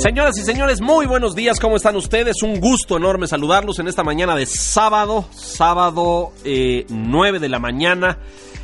[0.00, 2.42] Señoras y señores, muy buenos días, ¿cómo están ustedes?
[2.42, 8.16] Un gusto enorme saludarlos en esta mañana de sábado, sábado eh, 9 de la mañana.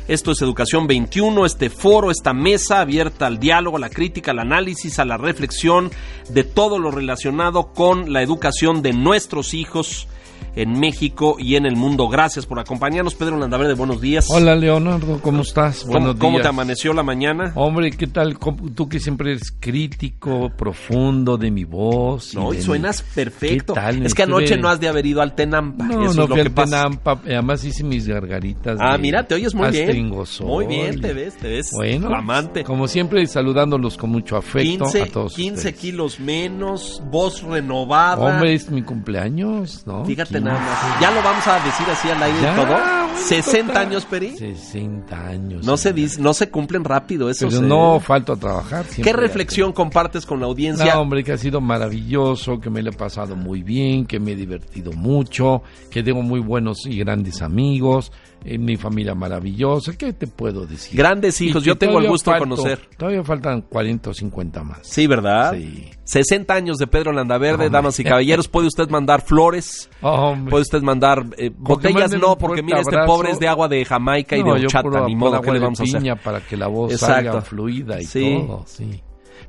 [0.07, 4.39] Esto es Educación 21, este foro, esta mesa abierta al diálogo, a la crítica, al
[4.39, 5.91] análisis, a la reflexión
[6.27, 10.07] de todo lo relacionado con la educación de nuestros hijos
[10.55, 12.07] en México y en el mundo.
[12.09, 14.27] Gracias por acompañarnos, Pedro Landaverde, buenos días.
[14.29, 15.81] Hola Leonardo, ¿cómo estás?
[15.81, 16.49] ¿Cómo, Buenos cómo te días.
[16.49, 17.51] amaneció la mañana?
[17.55, 18.37] Hombre, ¿qué tal?
[18.39, 22.33] ¿Cómo- Tú que siempre eres crítico, profundo de mi voz.
[22.35, 23.73] No, y suenas mi- perfecto.
[23.73, 24.05] ¿Qué tal?
[24.05, 25.85] Es que Estuve- anoche no has de haber ido al Tenampa.
[25.85, 26.83] No, Eso no es lo fui que al pasa.
[26.83, 28.77] Tenampa, además hice mis gargaritas.
[28.81, 30.07] Ah, de mira, te oyes muy bien.
[30.41, 32.63] Muy bien, te ves, te ves Bueno, flamante.
[32.63, 35.75] como siempre, saludándolos con mucho afecto 15, a todos 15 ustedes.
[35.79, 38.17] kilos menos, voz renovada.
[38.17, 40.05] Hombre, es mi cumpleaños, ¿no?
[40.05, 40.41] Fíjate 15.
[40.41, 41.01] nada más.
[41.01, 42.65] ¿Ya lo vamos a decir así al aire y todo?
[42.67, 43.87] bueno, 60 total.
[43.87, 44.37] años, Peri.
[44.37, 45.65] 60 años.
[45.65, 47.47] No se dice, no se cumplen rápido eso.
[47.47, 48.85] Pero se- no falto a trabajar.
[48.85, 50.93] ¿Qué reflexión compartes con la audiencia?
[50.93, 54.31] No, hombre, que ha sido maravilloso, que me lo he pasado muy bien, que me
[54.33, 58.11] he divertido mucho, que tengo muy buenos y grandes amigos,
[58.45, 60.97] en mi familia maravillosa, ¿qué te puedo decir?
[60.97, 62.79] Grandes hijos, yo tengo el gusto de conocer.
[62.97, 64.79] Todavía faltan 40 o 50 más.
[64.83, 65.53] Sí, ¿verdad?
[65.55, 65.89] Sí.
[66.07, 67.69] 60 años de Pedro Landaverde, Hombre.
[67.69, 68.47] damas y caballeros.
[68.47, 70.49] Puede usted mandar flores, Hombre.
[70.49, 74.35] puede usted mandar eh, botellas, no, porque mira, este pobre es de agua de Jamaica
[74.37, 76.17] y No, de horchata, puro- ni modo, ¿qué le vamos a hacer?
[76.23, 77.13] para que la voz Exacto.
[77.15, 78.37] salga fluida y Sí.
[78.47, 79.01] todo, sí.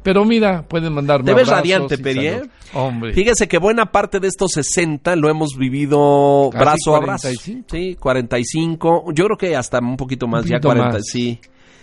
[0.03, 2.49] Pero mira, pueden mandarme Te ves radiante, y Peri, saludos.
[2.75, 3.13] Hombre.
[3.15, 7.29] Fíjese que buena parte de estos 60 lo hemos vivido Casi brazo a brazo.
[7.29, 7.67] 45.
[7.71, 9.05] Sí, 45.
[9.13, 11.03] Yo creo que hasta un poquito más, Un ya poquito 40, más.
[11.07, 11.41] sí.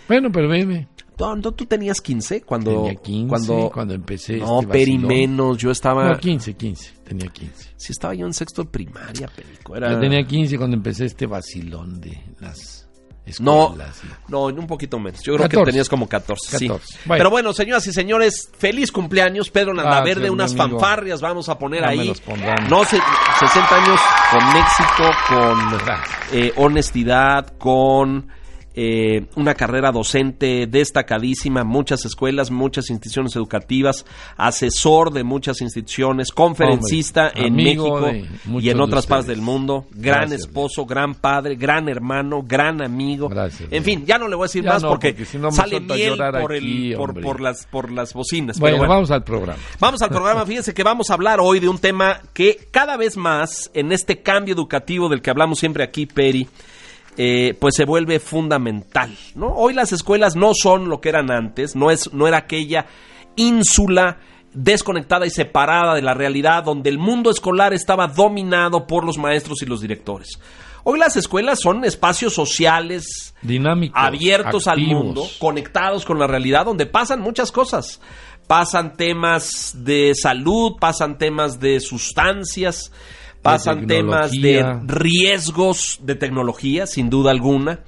[0.08, 0.88] Bueno, pero veme.
[1.18, 5.56] No, no, tú tenías 15 cuando Tenía 15 cuando, cuando, empecé No, este Peri menos,
[5.58, 7.70] yo estaba No, 15, 15, tenía 15.
[7.76, 9.76] Sí estaba yo en sexto de primaria, Perico.
[9.76, 12.86] Era Yo tenía 15 cuando empecé este vacilón de las
[13.40, 14.00] No, escuelas.
[14.04, 15.20] y- no, un poquito menos.
[15.22, 15.70] Yo creo que 14.
[15.72, 16.68] tenías como 14, sí.
[16.68, 16.98] 14.
[17.06, 17.18] Bueno.
[17.20, 20.78] Pero bueno, señoras y señores, feliz cumpleaños, Pedro Landaverde, Gracias, unas mi amigo.
[20.80, 22.12] fanfarrias vamos a poner me ahí.
[22.68, 23.00] No sé,
[23.40, 28.28] 60 años con éxito, con eh, honestidad, con
[28.78, 34.04] eh, una carrera docente destacadísima, muchas escuelas, muchas instituciones educativas,
[34.36, 38.10] asesor de muchas instituciones, conferencista Hombre, en México
[38.60, 40.42] y en de otras partes del mundo, gran Gracias.
[40.42, 43.30] esposo, gran padre, gran hermano, gran amigo.
[43.30, 45.50] Gracias, en fin, ya no le voy a decir más no, porque, porque si no
[45.50, 48.58] me sale miel por, aquí, el, por, las, por las bocinas.
[48.58, 48.92] Bueno, bueno.
[48.92, 49.58] vamos al programa.
[49.80, 50.44] Vamos al programa.
[50.46, 54.20] Fíjense que vamos a hablar hoy de un tema que cada vez más en este
[54.20, 56.46] cambio educativo del que hablamos siempre aquí, Peri,
[57.16, 59.16] eh, pues se vuelve fundamental.
[59.34, 59.48] ¿no?
[59.48, 62.86] Hoy las escuelas no son lo que eran antes, no, es, no era aquella
[63.36, 64.18] ínsula
[64.52, 69.62] desconectada y separada de la realidad donde el mundo escolar estaba dominado por los maestros
[69.62, 70.38] y los directores.
[70.88, 74.00] Hoy las escuelas son espacios sociales, Dinámicos.
[74.00, 78.00] abiertos al mundo, conectados con la realidad, donde pasan muchas cosas.
[78.46, 82.92] Pasan temas de salud, pasan temas de sustancias,
[83.52, 87.80] pasan temas de riesgos de tecnología, sin duda alguna.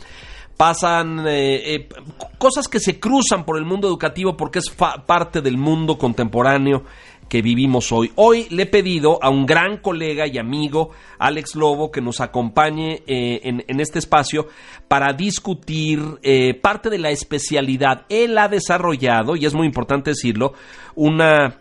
[0.56, 1.88] Pasan eh, eh,
[2.36, 6.82] cosas que se cruzan por el mundo educativo porque es fa- parte del mundo contemporáneo
[7.28, 8.10] que vivimos hoy.
[8.16, 13.02] Hoy le he pedido a un gran colega y amigo, Alex Lobo, que nos acompañe
[13.06, 14.48] eh, en, en este espacio
[14.88, 18.06] para discutir eh, parte de la especialidad.
[18.08, 20.54] Él ha desarrollado, y es muy importante decirlo,
[20.96, 21.58] una,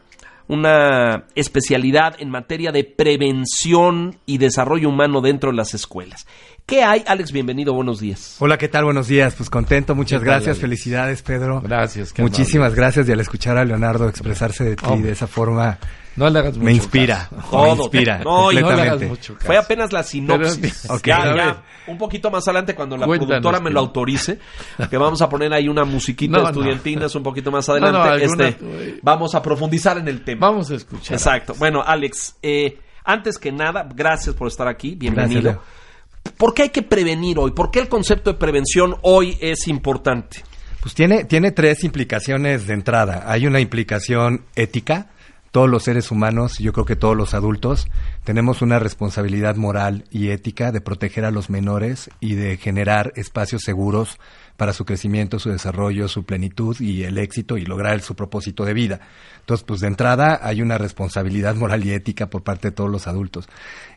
[0.48, 6.26] una especialidad en materia de prevención y desarrollo humano dentro de las escuelas.
[6.66, 7.04] ¿Qué hay?
[7.08, 8.36] Alex, bienvenido, buenos días.
[8.40, 8.86] Hola, ¿qué tal?
[8.86, 9.36] Buenos días.
[9.36, 11.62] Pues contento, muchas ¿Qué tal, gracias, felicidades, Pedro.
[11.62, 12.12] Gracias.
[12.12, 15.08] qué Muchísimas gracias y al escuchar a Leonardo expresarse de ti Hombre.
[15.08, 15.78] de esa forma.
[16.18, 17.48] No le hagas me mucho inspira, caso.
[17.52, 17.76] Todo.
[17.76, 19.46] me inspira No, y no le hagas mucho caso.
[19.46, 20.86] Fue apenas la sinopsis.
[20.88, 21.64] Pero- ya, ya.
[21.88, 24.40] Un poquito más adelante cuando la Cuéntanos, productora me lo autorice,
[24.90, 27.88] que vamos a poner ahí una musiquita No, estudiantina es un poquito más No, no,
[28.00, 28.24] adelante.
[28.26, 30.48] alguna- este, vamos a profundizar en el tema.
[30.48, 31.14] Vamos a escuchar.
[31.16, 31.54] Exacto.
[31.58, 34.96] Bueno, Alex, eh, antes que nada, gracias por estar aquí.
[34.96, 35.42] Bienvenido.
[35.44, 37.52] Gracias, ¿Por qué hay que prevenir hoy?
[37.52, 40.44] ¿Por qué el concepto de prevención hoy es importante?
[40.82, 43.24] Pues tiene, tiene tres implicaciones de entrada.
[43.28, 45.12] Hay una implicación ética.
[45.52, 47.88] Todos los seres humanos, yo creo que todos los adultos,
[48.24, 53.64] tenemos una responsabilidad moral y ética de proteger a los menores y de generar espacios
[53.64, 54.20] seguros
[54.58, 58.74] para su crecimiento, su desarrollo, su plenitud y el éxito y lograr su propósito de
[58.74, 59.00] vida.
[59.48, 63.08] Entonces, pues de entrada hay una responsabilidad moral y ética por parte de todos los
[63.08, 63.48] adultos.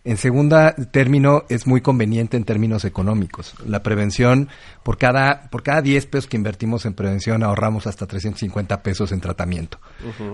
[0.05, 3.57] En segunda término, es muy conveniente en términos económicos.
[3.67, 4.49] La prevención,
[4.85, 9.21] por cada, por cada 10 pesos que invertimos en prevención, ahorramos hasta 350 pesos en
[9.21, 9.81] tratamiento.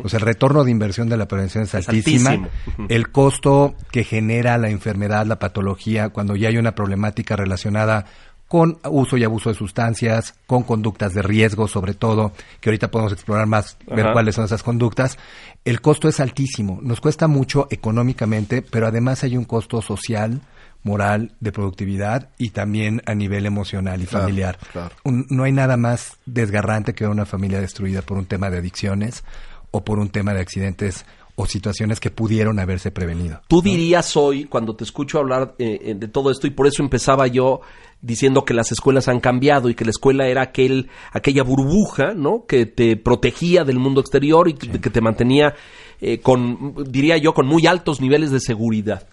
[0.04, 2.50] O sea, el retorno de inversión de la prevención es, Es altísima.
[2.90, 8.04] El costo que genera la enfermedad, la patología, cuando ya hay una problemática relacionada
[8.48, 13.12] con uso y abuso de sustancias, con conductas de riesgo sobre todo, que ahorita podemos
[13.12, 15.18] explorar más, ver cuáles son esas conductas,
[15.64, 20.42] el costo es altísimo, nos cuesta mucho económicamente, pero además hay un costo social,
[20.84, 24.58] moral, de productividad y también a nivel emocional y Claro, familiar.
[24.72, 24.94] claro.
[25.02, 29.24] Un- no hay nada más desgarrante que una familia destruida por un tema de adicciones
[29.72, 31.04] o por un tema de accidentes
[31.36, 33.42] o situaciones que pudieron haberse prevenido.
[33.46, 36.82] Tú dirías hoy, cuando te escucho hablar eh, eh, de todo esto, y por eso
[36.82, 37.60] empezaba yo
[38.00, 42.46] diciendo que las escuelas han cambiado y que la escuela era aquel, aquella burbuja, ¿no?
[42.46, 45.54] Que te protegía del mundo exterior y que, que te mantenía
[46.00, 49.06] eh, con, diría yo, con muy altos niveles de seguridad.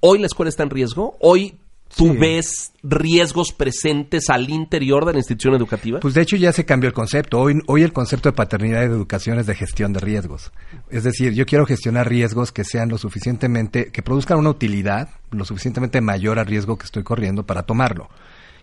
[0.00, 1.16] Hoy la escuela está en riesgo.
[1.20, 1.54] Hoy
[1.96, 2.16] tú Sí.
[2.18, 6.00] ves riesgos presentes al interior de la institución educativa.
[6.00, 7.38] Pues de hecho ya se cambió el concepto.
[7.38, 10.52] Hoy, hoy el concepto de paternidad y de educación es de gestión de riesgos.
[10.90, 15.44] Es decir, yo quiero gestionar riesgos que sean lo suficientemente, que produzcan una utilidad lo
[15.44, 18.08] suficientemente mayor al riesgo que estoy corriendo para tomarlo.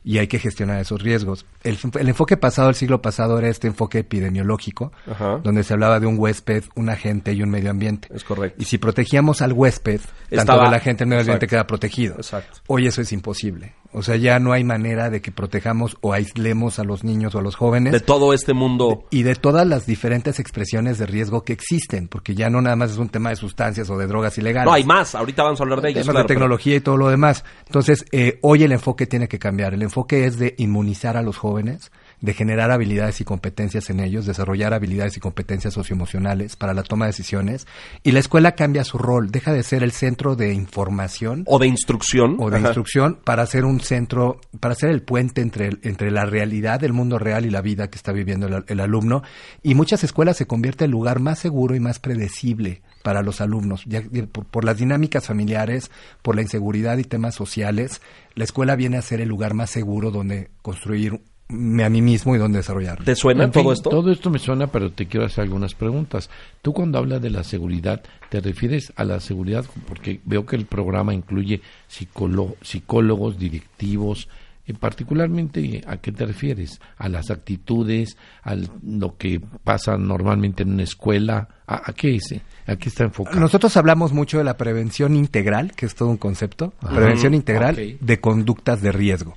[0.03, 1.45] Y hay que gestionar esos riesgos.
[1.63, 5.39] El, el enfoque pasado del siglo pasado era este enfoque epidemiológico, Ajá.
[5.43, 8.07] donde se hablaba de un huésped, un agente y un medio ambiente.
[8.13, 8.61] Es correcto.
[8.61, 12.15] Y si protegíamos al huésped, tanto de la gente, el medio ambiente queda protegido.
[12.15, 12.59] Exacto.
[12.67, 13.73] Hoy eso es imposible.
[13.91, 17.39] O sea, ya no hay manera de que protejamos o aislemos a los niños o
[17.39, 19.05] a los jóvenes de todo este mundo.
[19.09, 22.91] y de todas las diferentes expresiones de riesgo que existen, porque ya no nada más
[22.91, 24.65] es un tema de sustancias o de drogas ilegales.
[24.67, 25.15] No, hay más.
[25.15, 26.03] Ahorita vamos a hablar de ellos.
[26.03, 27.43] Temas claro, de pero- tecnología y todo lo demás.
[27.65, 29.73] Entonces, eh, hoy el enfoque tiene que cambiar.
[29.73, 34.25] El enfoque es de inmunizar a los jóvenes, de generar habilidades y competencias en ellos,
[34.25, 37.65] desarrollar habilidades y competencias socioemocionales para la toma de decisiones.
[38.03, 41.67] Y la escuela cambia su rol, deja de ser el centro de información O de
[41.67, 42.35] instrucción.
[42.39, 42.67] o de Ajá.
[42.67, 46.93] instrucción para ser un centro, para ser el puente entre, el- entre la realidad del
[46.93, 49.23] mundo real y la vida que está viviendo el, el alumno.
[49.63, 53.39] Y muchas escuelas se convierte en el lugar más seguro y más predecible para los
[53.39, 54.01] alumnos, ya
[54.31, 55.89] por, por las dinámicas familiares,
[56.21, 58.01] por la inseguridad y temas sociales,
[58.35, 62.37] la escuela viene a ser el lugar más seguro donde construirme a mí mismo y
[62.37, 63.03] donde desarrollarlo.
[63.03, 63.89] ¿Te suena En fin, todo esto?
[63.89, 66.29] Todo esto me suena, pero te quiero hacer algunas preguntas.
[66.61, 69.65] Tú cuando hablas de la seguridad, ¿te refieres a la seguridad?
[69.87, 74.29] Porque veo que el programa incluye psicólo- psicólogos, directivos.
[74.67, 76.79] eh, particularmente, ¿a qué te refieres?
[76.99, 78.17] ¿A las actitudes?
[78.43, 78.53] ¿A
[78.83, 81.47] lo que pasa normalmente en una escuela?
[81.65, 82.41] ¿A, a qué, es, eh?
[82.67, 83.39] ¿A qué está enfocado?
[83.39, 87.99] Nosotros hablamos mucho de la prevención integral, que es todo un concepto, prevención integral ok.
[88.01, 89.35] de conductas de riesgo.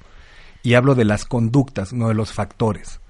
[0.63, 3.01] Y hablo de las conductas, no de los factores.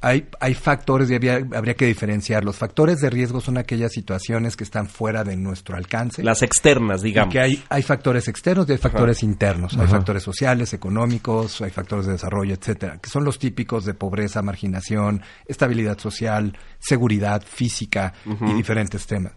[0.00, 2.44] Hay, hay factores y había- habría que diferenciar.
[2.44, 6.22] Los factores de riesgo son aquellas situaciones que están fuera de nuestro alcance.
[6.22, 7.32] Las externas, digamos.
[7.32, 9.74] que hay, hay factores externos y hay factores internos.
[9.74, 9.96] Hay Ajá.
[9.96, 15.22] factores sociales, económicos, hay factores de desarrollo, etcétera, que son los típicos de pobreza, marginación,
[15.46, 18.12] estabilidad social, seguridad física
[18.46, 19.32] y diferentes temas.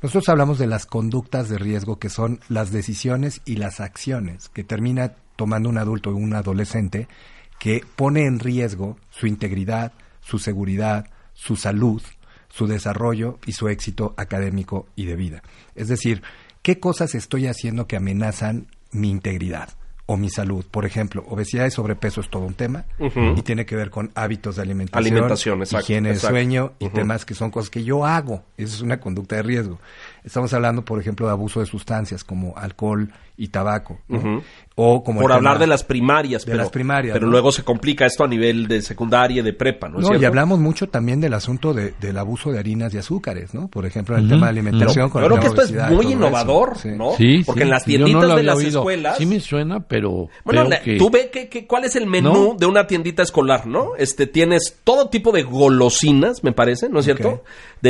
[0.00, 4.64] Nosotros hablamos de las conductas de riesgo, que son las decisiones y las acciones que
[4.64, 7.08] termina tomando un adulto o un adolescente
[7.58, 12.02] que pone en riesgo su integridad, su seguridad, su salud,
[12.48, 15.42] su desarrollo y su éxito académico y de vida.
[15.74, 16.22] Es decir,
[16.62, 19.70] ¿qué cosas estoy haciendo que amenazan mi integridad
[20.06, 20.64] o mi salud?
[20.70, 24.56] Por ejemplo, obesidad y sobrepeso es todo un tema y tiene que ver con hábitos
[24.56, 28.42] de alimentación, Alimentación, exacto, higiene de sueño y temas que son cosas que yo hago.
[28.56, 29.78] Esa es una conducta de riesgo.
[30.26, 34.00] Estamos hablando, por ejemplo, de abuso de sustancias como alcohol y tabaco.
[34.74, 36.42] O como Por hablar tema- de las primarias.
[36.44, 37.32] de pero, las primarias, Pero ¿no?
[37.32, 40.24] luego se complica esto a nivel de secundaria y de prepa, ¿no es No, y
[40.24, 43.68] hablamos mucho también del asunto de- del abuso de harinas y azúcares, ¿no?
[43.68, 45.08] Por ejemplo, en el tema de alimentación.
[45.08, 46.14] Pero con yo creo que esto de es muy eso.
[46.14, 46.88] innovador, Sí.
[46.90, 47.12] ¿no?
[47.16, 48.80] Sí, Porque sí, en las tienditas de las oído.
[48.80, 49.16] escuelas...
[49.18, 50.96] Sí me suena, pero Bueno, la- que...
[50.98, 52.56] tú ve que, que- cuál es el menú No.
[52.58, 53.90] de una tiendita escolar, ¿no?
[53.96, 57.16] Este tienes todo tipo de golosinas, me parece, ¿no es Ok.
[57.16, 57.44] cierto?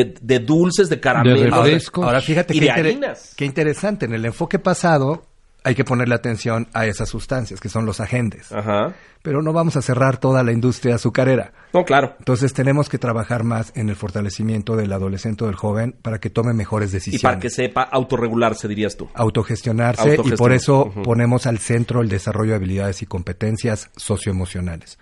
[0.05, 1.41] De, de dulces, de caramelos.
[1.65, 3.33] De Ahora, fíjate Y qué, de inter- harinas.
[3.37, 4.07] qué interesante.
[4.07, 5.25] En el enfoque pasado
[5.65, 8.53] hay que ponerle atención a esas sustancias, que son los agentes.
[8.53, 8.95] Ajá.
[9.23, 11.53] Pero no vamos a cerrar toda la industria azucarera.
[11.73, 12.15] No, claro.
[12.21, 16.31] Entonces tenemos que trabajar más en el fortalecimiento del adolescente o del joven para que
[16.31, 17.23] tome mejores Y decisiones.
[17.23, 19.09] para que sepa autorregularse, dirías tú.
[19.15, 24.99] autogestionarse y por eso ponemos al centro el desarrollo de habilidades y competencias socioemocionales,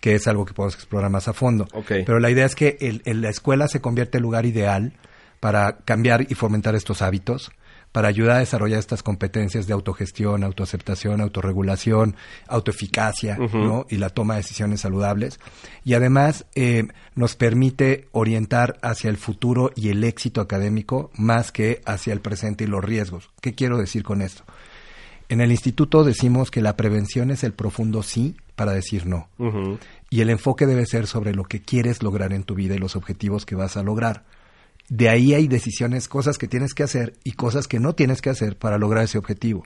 [0.00, 1.66] que es algo que podemos explorar más a fondo.
[2.06, 4.92] Pero la idea es que el- el- la escuela se convierte en el lugar ideal
[5.40, 7.50] para cambiar y fomentar estos hábitos,
[7.92, 12.16] para ayudar a desarrollar estas competencias de autogestión, autoaceptación, autorregulación,
[12.62, 13.36] autoeficacia,
[13.66, 13.86] ¿no?
[13.88, 15.40] Y la toma de decisiones saludables.
[15.84, 21.80] Y además eh, nos permite orientar hacia el futuro y el éxito académico más que
[21.86, 23.30] hacia el presente y los riesgos.
[23.40, 24.44] ¿Qué quiero decir con esto?
[25.28, 29.28] En el instituto decimos que la prevención es el profundo sí para decir no.
[30.10, 32.96] Y el enfoque debe ser sobre lo que quieres lograr en tu vida y los
[32.96, 34.24] objetivos que vas a lograr.
[34.88, 38.30] De ahí hay decisiones, cosas que tienes que hacer y cosas que no tienes que
[38.30, 39.62] hacer para lograr ese objetivo.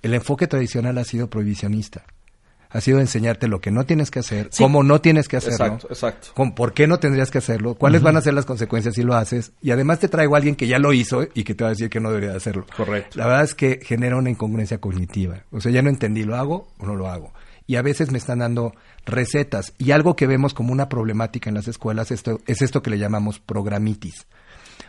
[0.00, 2.04] El enfoque tradicional ha sido prohibicionista.
[2.72, 5.88] Ha sido enseñarte lo que no tienes que hacer, cómo no tienes que hacerlo, Exacto,
[5.88, 6.28] exacto.
[6.34, 9.14] con por qué no tendrías que hacerlo, cuáles van a ser las consecuencias si lo
[9.14, 11.68] haces, y además te traigo a alguien que ya lo hizo y que te va
[11.68, 12.66] a decir que no debería hacerlo.
[12.74, 13.18] Correcto.
[13.18, 15.44] La verdad es que genera una incongruencia cognitiva.
[15.50, 17.32] O sea, ya no entendí, ¿lo hago o no lo hago?
[17.66, 18.74] Y a veces me están dando
[19.06, 19.74] recetas.
[19.78, 22.98] Y algo que vemos como una problemática en las escuelas esto, es esto que le
[22.98, 24.26] llamamos programitis.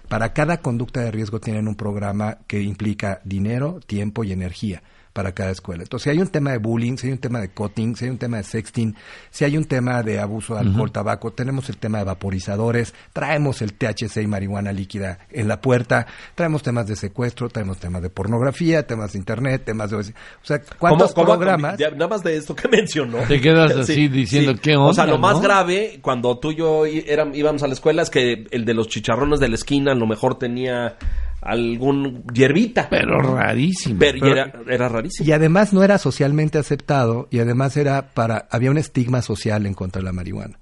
[0.07, 4.83] Para cada conducta de riesgo tienen un programa que implica dinero, tiempo y energía
[5.13, 5.83] para cada escuela.
[5.83, 8.11] Entonces, si hay un tema de bullying, si hay un tema de cutting, si hay
[8.11, 8.95] un tema de sexting,
[9.29, 13.61] si hay un tema de abuso de alcohol, tabaco, tenemos el tema de vaporizadores, traemos
[13.61, 18.09] el THC y marihuana líquida en la puerta, traemos temas de secuestro, traemos temas de
[18.09, 19.97] pornografía, temas de internet, temas de...
[19.97, 20.01] O
[20.41, 21.77] sea, ¿cuántos ¿Cómo- cómo- programas?
[21.77, 23.19] ya, nada más de esto que mencionó.
[23.27, 26.85] Te quedas así diciendo, ¿qué O sea, onda, lo más grave, cuando tú y yo
[26.87, 29.95] eran- íbamos a la escuela, es que el de los chicharrones de la esquina a
[29.95, 30.97] lo mejor tenía
[31.45, 32.87] algún hierbita.
[32.89, 33.99] Pero rarísimo.
[33.99, 35.27] Pero- y era, era rarísimo.
[35.27, 39.73] Y además no era socialmente aceptado y además era para había un estigma social en
[39.73, 40.59] contra de la marihuana.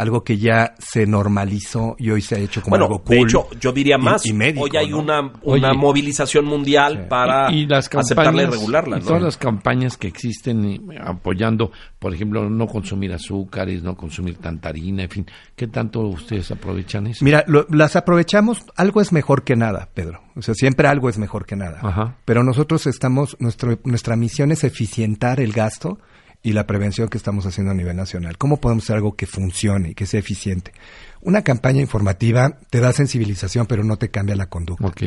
[0.00, 3.16] Algo que ya se normalizó y hoy se ha hecho como bueno, algo cool.
[3.16, 4.24] de hecho, yo diría más.
[4.24, 4.98] y médico, Hoy hay ¿no?
[5.00, 5.76] una, una Oye.
[5.78, 8.96] movilización mundial para y, y las aceptarla y campañas regularla.
[8.96, 9.06] y ¿no?
[9.06, 14.70] todas las campañas que existen eh, apoyando por ejemplo no consumir azúcares no consumir tanta
[14.70, 19.44] harina en fin qué tanto ustedes aprovechan eso Mira, lo- las aprovechamos, algo es mejor
[19.44, 20.22] que nada, Pedro.
[20.36, 21.80] O sea, siempre algo es mejor que nada.
[21.82, 22.16] Ajá.
[22.24, 25.98] Pero nosotros estamos, nuestro, nuestra misión es eficientar el gasto
[26.42, 28.38] y la prevención que estamos haciendo a nivel nacional.
[28.38, 30.72] ¿Cómo podemos hacer algo que funcione y que sea eficiente?
[31.20, 34.86] Una campaña informativa te da sensibilización, pero no te cambia la conducta.
[34.86, 35.02] Ok.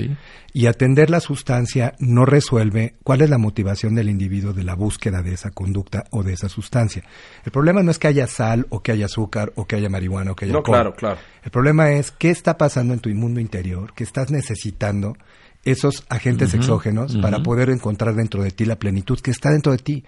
[0.54, 5.24] Y atender la sustancia no resuelve cuál es la motivación del individuo de la búsqueda
[5.24, 7.04] de esa conducta o de esa sustancia.
[7.44, 10.34] El problema no es que haya sal o que haya azúcar o que haya marihuana
[10.34, 10.75] o que haya No, alcohol.
[10.75, 11.18] claro, claro.
[11.44, 15.18] El problema es qué está pasando en tu mundo interior, que estás necesitando
[15.66, 19.78] esos agentes exógenos para poder encontrar dentro de ti la plenitud que está dentro de
[19.80, 20.04] ti.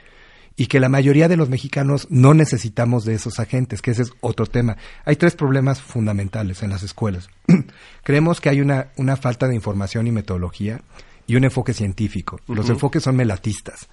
[0.58, 4.14] Y que la mayoría de los mexicanos no necesitamos de esos agentes, que ese es
[4.22, 4.78] otro tema.
[5.04, 7.30] Hay tres problemas fundamentales en las escuelas.
[8.04, 10.82] Creemos que hay una, una falta de información y metodología
[11.28, 12.40] y un enfoque científico.
[12.48, 13.88] Los enfoques son melatistas.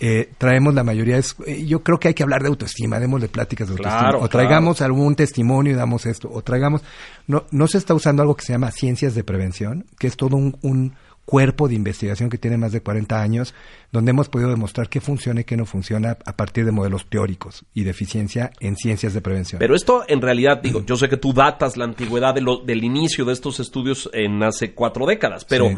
[0.00, 3.28] Eh, traemos la mayoría, es, eh, yo creo que hay que hablar de autoestima, démosle
[3.28, 4.00] pláticas de autoestima.
[4.00, 6.82] Claro, o traigamos algún testimonio y damos esto, o traigamos...
[7.26, 10.36] No, no se está usando algo que se llama ciencias de prevención, que es todo
[10.36, 10.94] un, un
[11.24, 13.54] cuerpo de investigación que tiene más de 40 años,
[13.92, 17.64] donde hemos podido demostrar qué funciona y qué no funciona a partir de modelos teóricos
[17.74, 19.58] y de eficiencia en ciencias de prevención.
[19.58, 22.84] Pero esto en realidad, digo, yo sé que tú datas la antigüedad de lo- del
[22.84, 25.76] inicio de estos estudios en hace cuatro décadas, pero Sí.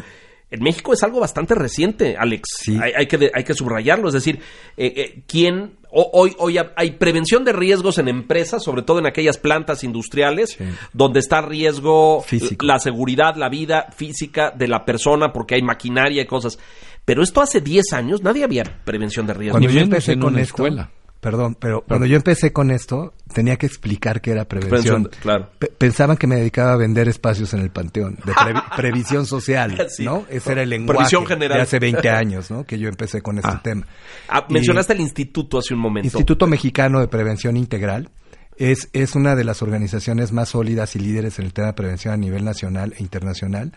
[0.49, 2.47] En México es algo bastante reciente, Alex.
[2.61, 2.77] Sí.
[2.81, 4.39] Hay, hay que, de- hay que subrayarlo, es decir,
[4.77, 5.75] eh, eh, ¿quién...
[5.89, 9.83] o- Hoy, hoy ha- hay prevención de riesgos en empresas, sobre todo en aquellas plantas
[9.83, 10.63] industriales, Sí.
[10.93, 12.65] donde está riesgo Físico.
[12.65, 16.57] la seguridad, la vida física de la persona, porque hay maquinaria y cosas.
[17.05, 19.59] Pero esto hace 10 años nadie había prevención de riesgos.
[19.61, 20.91] Cuando yo empecé con una esto, escuela.
[21.19, 25.09] Perdón, pero cuando yo empecé con esto, tenía que explicar qué era prevención.
[25.21, 25.49] Claro.
[25.59, 29.77] Pe- pensaban que me dedicaba a vender espacios en el panteón, de previ- previsión social,
[29.89, 30.05] Sí.
[30.05, 30.25] ¿no?
[30.29, 31.57] Ese era el lenguaje Previsión general.
[31.57, 32.65] de hace 20 años, ¿no?
[32.65, 33.61] Que yo empecé con este Ah.
[33.63, 33.85] tema.
[34.29, 36.05] Ah, Y- mencionaste el instituto hace un momento.
[36.07, 38.09] Instituto Mexicano de Prevención Integral
[38.57, 42.13] es, es una de las organizaciones más sólidas y líderes en el tema de prevención
[42.13, 43.73] a nivel nacional e internacional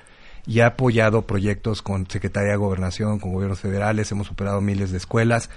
[0.46, 4.96] y ha apoyado proyectos con Secretaría de Gobernación, con gobiernos federales, hemos superado miles de
[4.96, 5.50] escuelas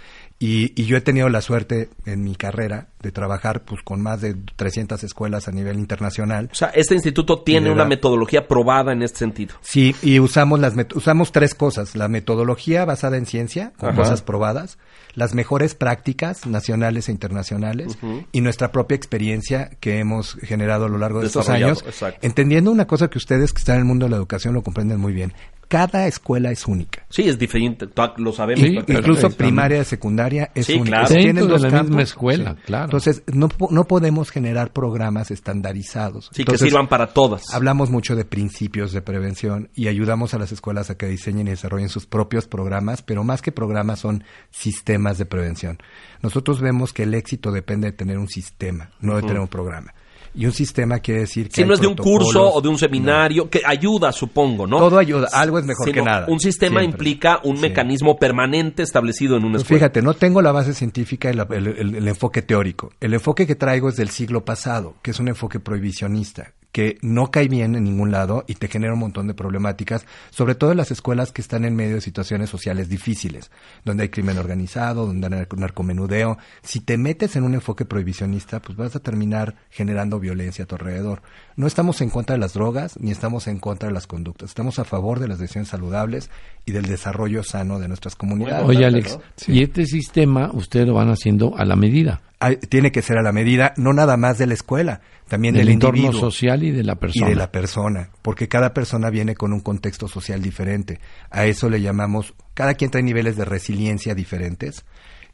[0.45, 4.19] y, y yo he tenido la suerte en mi carrera de trabajar pues con más
[4.19, 6.49] de 300 escuelas a nivel internacional.
[6.51, 9.55] O sea, este instituto tiene una metodología probada en este sentido.
[9.61, 13.99] Sí, y usamos las usamos tres cosas: la metodología basada en ciencia, con Ajá.
[13.99, 14.79] cosas probadas,
[15.15, 17.97] las mejores prácticas nacionales e internacionales
[18.33, 22.19] y nuestra propia experiencia que hemos generado a lo largo de estos años, exacto.
[22.21, 24.99] entendiendo una cosa que ustedes que están en el mundo de la educación lo comprenden
[24.99, 25.31] muy bien.
[25.73, 27.03] Cada escuela es única.
[27.09, 27.87] Sí, es diferente,
[28.17, 28.63] lo sabemos.
[28.63, 28.77] Sí.
[28.93, 30.99] Incluso primaria y secundaria es Sí, única.
[30.99, 31.07] claro.
[31.07, 32.85] Tienen de la campos, misma escuela, claro.
[32.85, 36.29] Entonces, no, no podemos generar programas estandarizados.
[36.31, 37.51] Sí, Entonces, que sirvan para todas.
[37.55, 41.49] Hablamos mucho de principios de prevención y ayudamos a las escuelas a que diseñen y
[41.49, 45.79] desarrollen sus propios programas, pero más que programas son sistemas de prevención.
[46.21, 49.91] Nosotros vemos que el éxito depende de tener un sistema, no de tener un programa.
[50.35, 52.77] Y un sistema quiere decir que Si no es de un curso o de un
[52.79, 54.79] seminario, que ayuda, supongo, ¿no?
[54.79, 56.25] Todo ayuda, algo es mejor que nada.
[56.27, 56.85] Un sistema Siempre.
[56.97, 57.61] implica un Sí.
[57.61, 59.79] mecanismo permanente establecido en una Pues escuela.
[59.81, 62.91] fíjate, no tengo la base científica y la- el, el- el enfoque teórico.
[62.99, 67.31] El enfoque que traigo es del siglo pasado, que es un enfoque prohibicionista, que no
[67.31, 70.77] cae bien en ningún lado y te genera un montón de problemáticas, sobre todo en
[70.77, 73.51] las escuelas que están en medio de situaciones sociales difíciles,
[73.85, 76.37] donde hay crimen organizado, donde hay narco- narcomenudeo.
[76.63, 80.75] Si te metes en un enfoque prohibicionista, pues vas a terminar generando violencia a tu
[80.75, 81.21] alrededor.
[81.55, 84.49] No estamos en contra de las drogas ni estamos en contra de las conductas.
[84.49, 86.31] Estamos a favor de las decisiones saludables
[86.65, 88.67] y del desarrollo sano de nuestras comunidades.
[88.67, 93.01] Oye, Alex, y este sistema ustedes lo van haciendo a la medida hay- tiene que
[93.01, 96.19] ser a la medida, no nada más de la escuela, también del del, entorno individuo
[96.31, 97.27] social y de la y persona.
[97.29, 100.99] de la persona, porque cada persona viene con un contexto social diferente.
[101.31, 104.85] A eso le llamamos, cada quien trae niveles de resiliencia diferentes,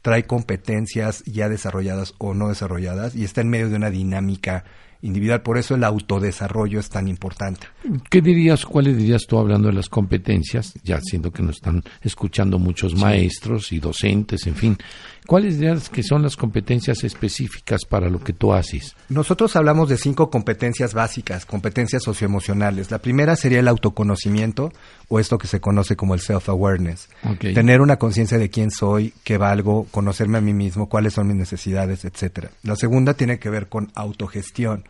[0.02, 4.64] trae competencias ya desarrolladas o no desarrolladas y está en medio de una dinámica
[5.02, 5.40] individual.
[5.42, 7.66] Por eso el autodesarrollo es tan importante.
[8.10, 12.58] ¿Qué dirías, cuáles dirías tú hablando de las competencias, ya siendo que nos están escuchando
[12.58, 14.78] muchos maestros y docentes, en fin?
[15.26, 18.96] ¿Cuáles dirías que son las competencias específicas para lo que tú haces?
[19.08, 22.90] Nosotros hablamos de cinco competencias básicas, competencias socioemocionales.
[22.90, 24.72] La primera sería el autoconocimiento
[25.08, 27.08] o esto que se conoce como el self-awareness.
[27.38, 31.36] Tener una conciencia de quién soy, qué valgo, conocerme a mí mismo, cuáles son mis
[31.36, 32.50] necesidades, etcétera.
[32.62, 34.84] La segunda tiene que ver con autogestión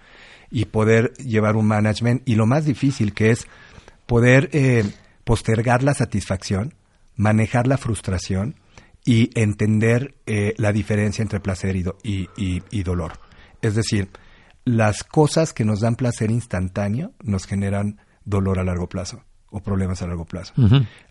[0.50, 3.46] y poder llevar un management y lo más difícil que es
[4.06, 4.84] poder eh,
[5.24, 6.74] postergar la satisfacción,
[7.16, 8.56] manejar la frustración
[9.04, 13.12] y entender eh, la diferencia entre placer y, do- y- y- y dolor.
[13.62, 14.08] Es decir,
[14.64, 20.00] las cosas que nos dan placer instantáneo nos generan dolor a largo plazo o problemas
[20.02, 20.52] a largo plazo.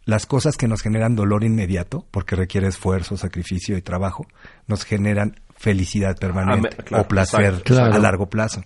[0.06, 4.26] Las cosas que nos generan dolor inmediato, porque requiere esfuerzo, sacrificio y trabajo,
[4.68, 7.94] nos generan felicidad permanente Ah, claro, o placer exacto, Claro.
[7.96, 8.62] a largo plazo.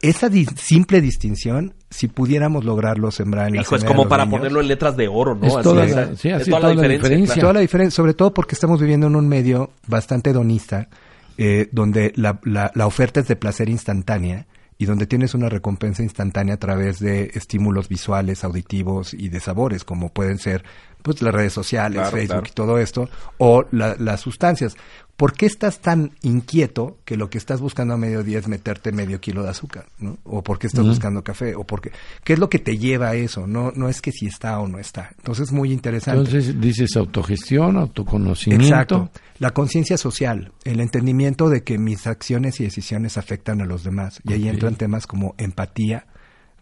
[0.00, 4.38] Esa di- simple distinción, si pudiéramos lograrlo sembrar en la Hijo, es como para niños,
[4.38, 5.46] ponerlo en letras de oro, ¿no?
[5.46, 5.94] Es Así toda es.
[5.96, 7.26] la- sí, Es así toda toda la diferencia.
[7.34, 7.40] claro.
[7.40, 10.88] Toda la diferencia, sobre todo porque estamos viviendo en un medio bastante hedonista,
[11.36, 14.46] eh, donde la, la- la oferta es de placer instantánea
[14.80, 19.82] y donde tienes una recompensa instantánea a través de estímulos visuales, auditivos y de sabores,
[19.82, 20.62] como pueden ser
[21.02, 22.48] pues las redes sociales, Claro, Facebook claro.
[22.50, 24.76] y todo esto, o la- las sustancias.
[25.16, 29.20] ¿Por qué estás tan inquieto que lo que estás buscando a mediodía es meterte medio
[29.20, 29.86] kilo de azúcar?
[29.98, 30.16] ¿no?
[30.22, 31.56] ¿O por qué estás buscando café?
[31.56, 31.90] ¿O por qué?
[32.22, 33.48] ¿Qué es lo que te lleva a eso?
[33.48, 35.10] No, no es que si está o no está.
[35.18, 36.20] Entonces es muy interesante.
[36.20, 38.64] Entonces dices autogestión, autoconocimiento.
[38.64, 39.10] Exacto.
[39.40, 44.20] La conciencia social, el entendimiento de que mis acciones y decisiones afectan a los demás.
[44.24, 44.54] Y ahí Ok.
[44.54, 46.06] entran temas como empatía,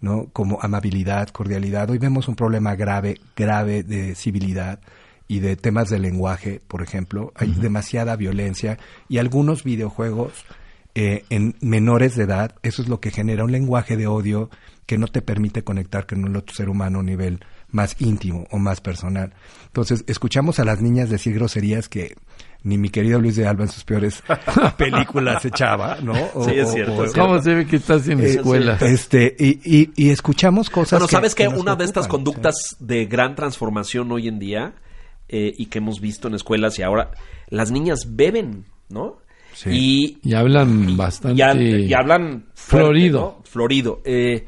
[0.01, 0.29] ¿no?
[0.33, 1.91] Como amabilidad, cordialidad.
[1.91, 4.81] Hoy vemos un problema grave, grave de civilidad
[5.29, 7.33] y de temas de lenguaje, por ejemplo.
[7.35, 8.79] Hay demasiada violencia
[9.09, 10.45] y algunos videojuegos
[10.95, 14.49] eh, en menores de edad, eso es lo que genera un lenguaje de odio
[14.87, 18.47] que no te permite conectar con el otro ser humano a un nivel más íntimo
[18.51, 19.35] o más personal.
[19.67, 22.17] Entonces, escuchamos a las niñas decir groserías que
[22.63, 24.23] ni mi querido Luis de Alba en sus peores
[24.77, 26.15] películas echaba, ¿no?
[26.35, 27.29] O- Sí, es cierto, o- es cierto.
[27.29, 28.77] ¿Cómo se ve que estás en eh, escuela?
[28.81, 33.35] Este, y, y, y escuchamos cosas Bueno, ¿sabes que, una de estas conductas de gran
[33.35, 34.75] transformación hoy en día
[35.29, 37.11] eh, y que hemos visto en escuelas y ahora,
[37.49, 39.19] las niñas beben, ¿no?
[39.55, 39.71] Sí.
[39.71, 41.41] Y, Y hablan bastante.
[41.41, 43.21] y, hab- y hablan fuerte, Florido.
[43.39, 43.43] ¿no?
[43.45, 44.01] Florido.
[44.05, 44.45] Eh,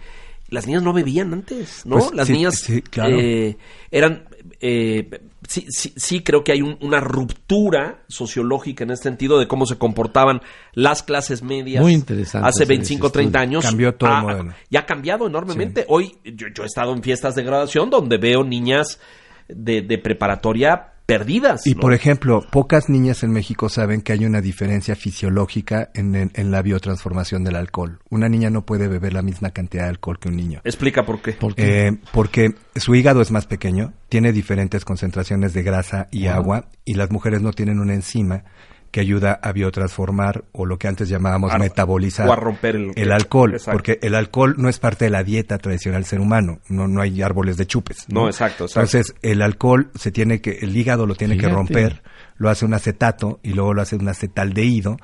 [0.51, 1.97] las niñas no bebían antes, ¿no?
[1.99, 3.17] Pues, las sí, niñas sí, claro.
[3.19, 3.57] eh,
[3.91, 4.25] eran...
[4.61, 5.09] eh,
[5.49, 9.67] sí, sí, sí creo que hay un- una ruptura sociológica en este sentido de cómo
[9.67, 10.41] se comportaban
[10.75, 13.59] las clases medias Muy interesante hace hacer ese 25, 30 estudio.
[13.59, 13.65] años.
[13.65, 14.55] Cambió todo el Ah, modelo.
[14.71, 15.85] y ha cambiado enormemente.
[15.89, 19.01] Hoy yo, yo he estado en fiestas de graduación donde veo niñas
[19.49, 21.67] de, de preparatoria perdidas.
[21.67, 21.81] Y ¿no?
[21.81, 26.51] por ejemplo, pocas niñas en México saben que hay una diferencia fisiológica en, en- en
[26.51, 27.99] la biotransformación del alcohol.
[28.11, 30.61] Una niña no puede beber la misma cantidad de alcohol que un niño.
[30.65, 31.33] Explica por qué.
[31.33, 31.89] ¿Por qué?
[31.89, 36.93] Eh, porque su hígado es más pequeño, tiene diferentes concentraciones de grasa y agua, y
[36.95, 38.45] las mujeres no tienen una enzima
[38.91, 43.13] que ayuda a biotransformar o lo que antes llamábamos A- metabolizar o a romper el-
[43.13, 43.73] alcohol, Exacto.
[43.73, 47.01] porque el alcohol no es parte de la dieta tradicional del ser humano, no, no
[47.03, 48.07] hay árboles de chupes.
[48.09, 48.81] No, exacto, exacto.
[48.97, 52.03] Entonces, el alcohol se tiene que, el hígado lo tiene que romper,
[52.37, 54.97] lo hace un acetato y luego lo hace un acetaldehído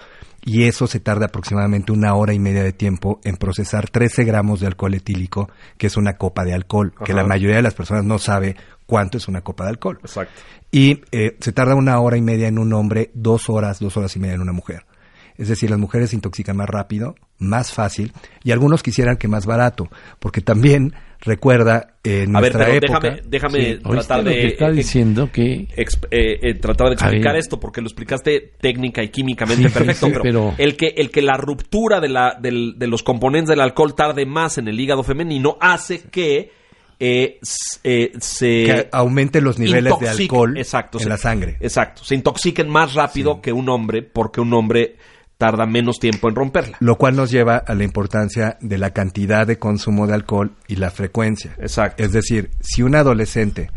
[0.45, 4.61] y eso se tarda aproximadamente una hora y media de tiempo en procesar 13 gramos
[4.61, 8.05] de alcohol etílico, que es una copa de alcohol, que la mayoría de las personas
[8.05, 8.55] no sabe
[8.87, 9.99] cuánto es una copa de alcohol.
[10.03, 10.41] Exacto.
[10.71, 14.15] Y eh, se tarda una hora y media en un hombre, dos horas, dos horas
[14.17, 14.85] y media en una mujer.
[15.37, 18.13] Es decir, las mujeres se intoxican más rápido, más fácil,
[18.45, 19.89] y algunos quisieran que más barato,
[20.21, 23.01] porque también Recuerda, en A ver, nuestra pero época...
[23.11, 23.67] déjame, déjame Sí.
[23.85, 24.37] ¿Oíste tratar lo de...
[24.37, 28.53] que está eh, diciendo que exp- eh, eh, tratar de explicar esto porque lo explicaste
[28.61, 32.09] técnica y químicamente Sí, perfecto, sí, pero, pero- el que el que la ruptura de
[32.09, 36.51] la del- de los componentes del alcohol tarde más en el hígado femenino hace que
[37.01, 37.39] eh,
[37.83, 41.57] eh, se que aumente los niveles de alcohol exacto, en se- la sangre.
[41.61, 44.97] Exacto, se intoxiquen más rápido que un hombre porque un hombre
[45.39, 46.77] tarda menos tiempo en romperla.
[46.81, 50.77] Lo cual nos lleva a la importancia de la cantidad de consumo de alcohol y
[50.77, 51.55] la frecuencia.
[51.59, 52.03] Exacto.
[52.03, 53.71] Es decir, si un adolescente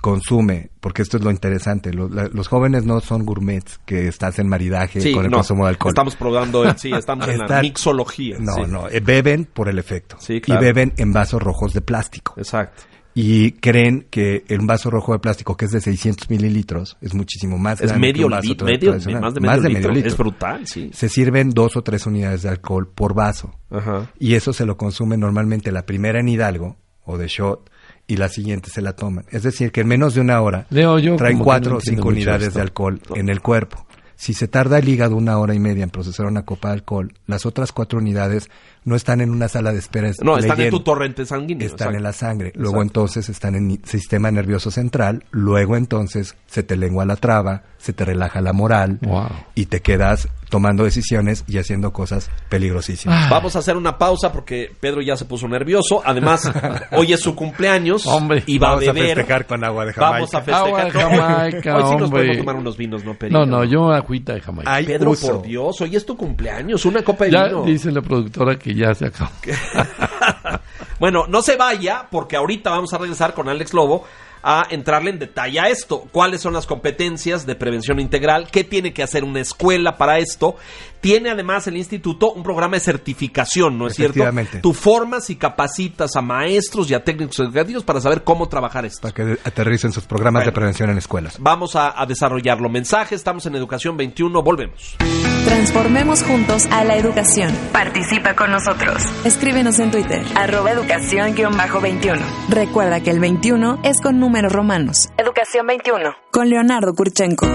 [0.00, 4.38] consume, porque esto es lo interesante, lo- la- los jóvenes no son gourmets que estás
[4.38, 5.90] en maridaje Sí, con el no, consumo de alcohol.
[5.90, 8.36] Estamos probando, sí, estamos en la mixología.
[8.38, 8.60] No, sí.
[8.68, 10.16] no, eh, beben por el efecto.
[10.20, 10.60] Sí, claro.
[10.60, 12.34] Y beben en vasos rojos de plástico.
[12.36, 12.82] Exacto.
[13.20, 17.58] Y creen que el vaso rojo de plástico, que es de 600 mililitros, es muchísimo
[17.58, 20.08] más Es grande que medio, un vaso li- tra- medio más de medio, litro.
[20.08, 20.90] Es brutal, sí.
[20.94, 23.54] Se sirven dos o tres unidades de alcohol por vaso.
[23.70, 24.10] Ajá.
[24.20, 27.68] Y eso se lo consume normalmente la primera en Hidalgo o de shot
[28.06, 29.24] y la siguiente se la toman.
[29.32, 31.80] Es decir, que en menos de una hora Leo, yo traen que cuatro no o
[31.80, 32.58] cinco unidades esto.
[32.60, 33.84] de alcohol en el cuerpo.
[34.14, 37.12] Si se tarda el hígado una hora y media en procesar una copa de alcohol,
[37.26, 38.48] las otras cuatro unidades
[38.88, 40.10] no están en una sala de espera.
[40.22, 41.66] No, están en tu torrente sanguíneo.
[41.66, 41.96] Están exacto.
[41.98, 42.52] en la sangre.
[42.56, 45.24] Luego entonces están en el sistema nervioso central.
[45.30, 49.28] Luego entonces se te lengua la traba, se te relaja la moral Wow.
[49.54, 53.26] y te quedas tomando decisiones y haciendo cosas peligrosísimas.
[53.26, 53.28] Ah.
[53.30, 56.00] Vamos a hacer una pausa porque Pedro ya se puso nervioso.
[56.04, 56.50] Además,
[56.92, 58.42] hoy es su cumpleaños Hombre.
[58.46, 60.12] y va Vamos a festejar con agua de Jamaica.
[60.14, 60.66] Vamos a festejar.
[60.66, 62.08] Agua de con- Jamaica, Hoy sí nos hombre.
[62.10, 63.38] podemos tomar unos vinos, ¿no, Pedro?
[63.40, 64.72] No, no, yo agüita de Jamaica.
[64.74, 65.34] Hay Pedro, uso.
[65.34, 67.62] por Dios, hoy es tu cumpleaños, una copa de ya vino.
[67.64, 69.30] dice la productora que ya se acabó.
[70.98, 74.04] Bueno, no se vaya porque ahorita vamos a regresar con Alex Lobo
[74.42, 76.08] a entrarle en detalle a esto.
[76.10, 78.50] ¿Cuáles son las competencias de prevención integral?
[78.50, 80.56] ¿Qué tiene que hacer una escuela para esto?
[81.00, 84.18] Tiene además el instituto un programa de certificación, ¿no es cierto?
[84.18, 84.60] Efectivamente.
[84.60, 89.02] Tú formas y capacitas a maestros y a técnicos educativos para saber cómo trabajar esto.
[89.02, 91.36] Para que aterricen sus programas de prevención en escuelas.
[91.40, 92.68] Vamos a, a desarrollarlo.
[92.68, 94.96] Mensaje, estamos en Educación 21, volvemos.
[95.44, 97.52] Transformemos juntos a la educación.
[97.72, 99.02] Participa con nosotros.
[99.24, 100.22] Escríbenos en Twitter.
[100.36, 102.20] Arroba educación-21.
[102.50, 105.08] Recuerda que el 21 es con números romanos.
[105.16, 106.14] Educación 21.
[106.30, 107.46] Con Leonardo Kurchenko.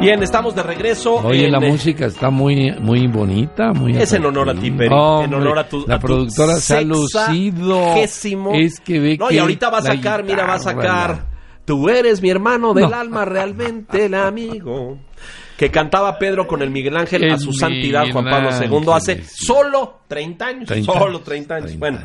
[0.00, 1.16] Bien, estamos de regreso.
[1.16, 4.70] Oye, en, la eh, música está muy muy bonita, muy Es en honor a ti.
[4.70, 7.94] Peri, en honor a tu La a tu productora se ha lucido.
[7.96, 11.10] Es que ve No, que y ahorita va a sacar, mira, va a sacar.
[11.10, 11.26] la-
[11.64, 12.96] Tú eres mi hermano del No.
[12.96, 14.98] alma, realmente el amigo.
[15.56, 19.44] Que cantaba Pedro con el Miguel Ángel a su santidad Juan Pablo II hace sí.
[19.46, 20.66] solo 30 años.
[20.66, 21.66] 30 solo años, 30 años.
[21.66, 21.98] 30 bueno.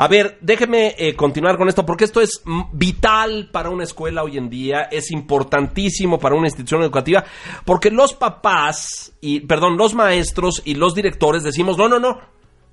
[0.00, 2.40] A ver, déjeme eh, continuar con esto porque esto es
[2.72, 7.24] vital para una escuela hoy en día, es importantísimo para una institución educativa,
[7.64, 12.20] porque los papás y perdón, los maestros y los directores decimos, "No, no, no.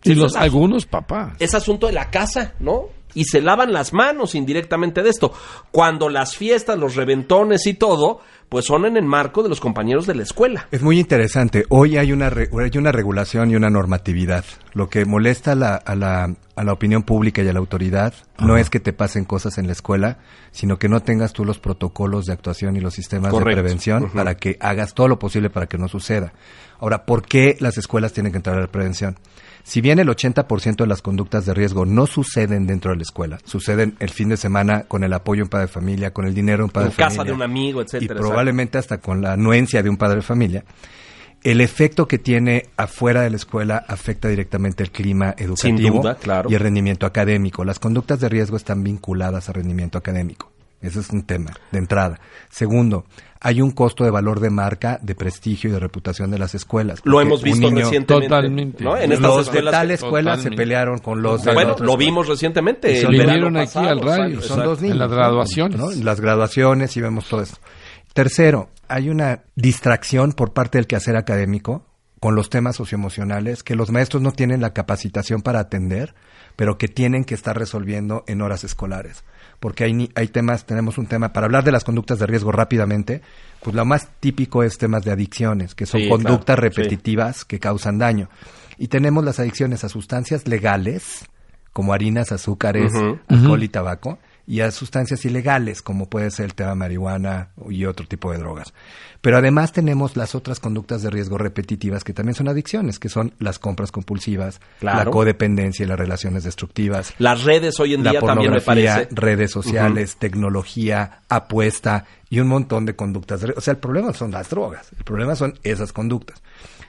[0.03, 1.33] Y los, es algunos papás.
[1.39, 2.89] es asunto de la casa, ¿no?
[3.15, 5.33] Y se lavan las manos indirectamente de esto.
[5.71, 10.05] Cuando las fiestas, los reventones y todo, pues son en el marco de los compañeros
[10.07, 10.67] de la escuela.
[10.71, 11.65] Es muy interesante.
[11.69, 14.45] Hoy hay una, re- hay una regulación y una normatividad.
[14.73, 18.13] Lo que molesta a la, a la, a la opinión pública y a la autoridad
[18.39, 20.19] no es que te pasen cosas en la escuela,
[20.51, 23.49] sino que no tengas tú los protocolos de actuación y los sistemas Correcto.
[23.49, 26.33] de prevención para que hagas todo lo posible para que no suceda.
[26.79, 29.17] Ahora, ¿por qué las escuelas tienen que entrar a la prevención?
[29.67, 33.39] Si bien el 80% de las conductas de riesgo no suceden dentro de la escuela,
[33.45, 36.35] suceden el fin de semana con el apoyo de un padre de familia, con el
[36.35, 37.31] dinero de un padre En de casa familia.
[37.31, 38.19] de un amigo, y etcétera.
[38.19, 40.63] probablemente hasta con la anuencia de un padre de familia,
[41.41, 46.15] el efecto que tiene afuera de la escuela afecta directamente el clima educativo Sin duda,
[46.15, 46.47] claro.
[46.49, 47.65] y el rendimiento académico.
[47.65, 50.51] Las conductas de riesgo están vinculadas al rendimiento académico.
[50.81, 52.19] Ese es un tema de entrada.
[52.49, 53.05] Segundo,
[53.39, 57.01] hay un costo de valor de marca, de prestigio y de reputación de las escuelas.
[57.05, 58.27] Lo hemos visto niño- recientemente.
[58.27, 58.83] Totalmente.
[58.83, 58.95] ¿no?
[58.97, 61.71] En estas Los de escuelas tal que- escuela se pelearon con los de la Bueno,
[61.73, 62.09] otra lo escuela.
[62.09, 62.87] vimos recientemente.
[62.93, 64.93] Verano Vinieron aquí pasado, al radio, Son dos niños.
[64.95, 65.79] En las graduaciones.
[65.79, 65.91] ¿no?
[65.91, 67.57] Las graduaciones y vemos todo eso.
[68.13, 71.85] Tercero, hay una distracción por parte del quehacer académico
[72.19, 76.15] con los temas socioemocionales que los maestros no tienen la capacitación para atender,
[76.55, 79.23] pero que tienen que estar resolviendo en horas escolares.
[79.59, 82.51] Porque hay, ni- hay temas, tenemos un tema, para hablar de las conductas de riesgo
[82.51, 83.21] rápidamente,
[83.63, 86.81] pues lo más típico es temas de adicciones, que son Sí, conductas claro, sí.
[86.81, 88.29] repetitivas que causan daño.
[88.77, 91.25] Y tenemos las adicciones a sustancias legales,
[91.73, 92.93] como harinas, azúcares,
[93.27, 98.05] alcohol y tabaco, y a sustancias ilegales, como puede ser el tema marihuana y otro
[98.07, 98.73] tipo de drogas.
[99.21, 103.33] Pero además tenemos las otras conductas de riesgo repetitivas que también son adicciones, que son
[103.39, 105.05] las compras compulsivas, Claro.
[105.05, 109.07] la codependencia y las relaciones destructivas, Las redes hoy en día también me parece.
[109.11, 113.41] redes sociales, tecnología, apuesta y un montón de conductas.
[113.41, 116.41] de- O sea, el problema son las drogas, el problema son esas conductas.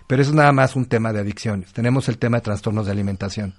[0.07, 1.73] Pero eso es nada más un tema de adicciones.
[1.73, 3.55] Tenemos el tema de trastornos de alimentación,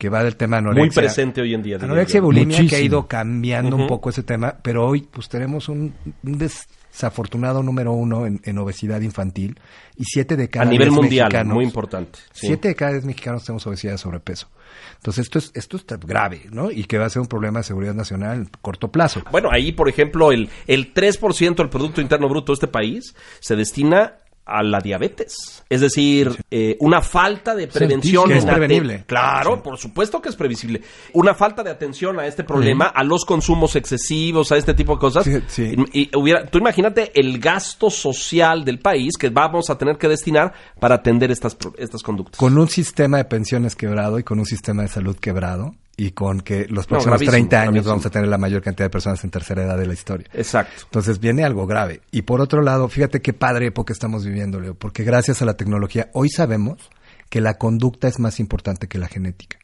[0.00, 0.82] que va del tema anorexia.
[0.86, 1.76] Muy presente hoy en día.
[1.76, 5.68] Anorexia y bulimia que ha ido cambiando un poco ese tema, pero hoy pues tenemos
[5.68, 5.92] un,
[6.24, 9.60] un desafortunado número uno en, en obesidad infantil
[9.98, 12.18] y siete de cada A nivel mundial, mexicanos- muy importante.
[12.32, 12.46] sí.
[12.46, 14.48] Siete de cada diez mexicanos tenemos obesidad y sobrepeso.
[14.96, 16.70] Entonces esto es esto está grave, ¿no?
[16.70, 19.22] Y que va a ser un problema de seguridad nacional en corto plazo.
[19.30, 23.54] Bueno, ahí, por ejemplo, el, el 3% del Producto Interno Bruto de este país se
[23.54, 25.62] destina a la diabetes.
[25.68, 28.28] Es decir, eh, una falta de prevención.
[28.28, 29.04] Que es prevenible.
[29.06, 29.60] Claro, Sí.
[29.62, 30.80] por supuesto que es previsible.
[31.12, 34.98] Una falta de atención a este problema, a los consumos excesivos, a este tipo de
[34.98, 35.24] cosas.
[35.24, 35.74] Sí, sí.
[35.92, 40.08] Y, y hubiera, tú imagínate el gasto social del país que vamos a tener que
[40.08, 42.38] destinar para atender estas, estas conductas.
[42.38, 46.40] Con un sistema de pensiones quebrado y con un sistema de salud quebrado y con
[46.40, 47.90] que los próximos gravísimo, 30 años gravísimo.
[47.90, 50.26] vamos a tener la mayor cantidad de personas en tercera edad de la historia.
[50.32, 50.84] Exacto.
[50.84, 52.00] Entonces viene algo grave.
[52.10, 55.58] Y por otro lado, fíjate qué padre época estamos viviendo, Leo, porque gracias a la
[55.58, 56.88] tecnología hoy sabemos
[57.28, 59.58] que la conducta es más importante que la genética.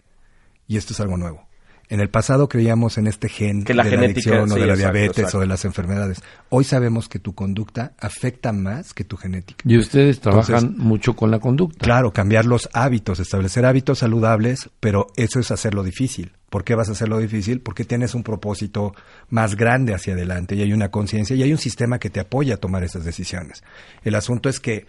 [0.68, 1.45] Y esto es algo nuevo.
[1.88, 4.60] En el pasado creíamos en este gen Que la de genética, la adicción o sí,
[4.60, 5.38] de la exacto, diabetes exacto.
[5.38, 6.22] o de las enfermedades.
[6.48, 9.62] Hoy sabemos que tu conducta afecta más que tu genética.
[9.64, 11.84] Y ustedes trabajan Entonces- mucho con la conducta.
[11.84, 16.32] Claro, cambiar los hábitos, establecer hábitos saludables, pero eso es hacerlo difícil.
[16.50, 17.60] ¿Por qué vas a hacerlo difícil?
[17.60, 18.94] Porque tienes un propósito
[19.30, 22.54] más grande hacia adelante y hay una conciencia y hay un sistema que te apoya
[22.54, 23.62] a tomar esas decisiones.
[24.04, 24.86] El asunto es que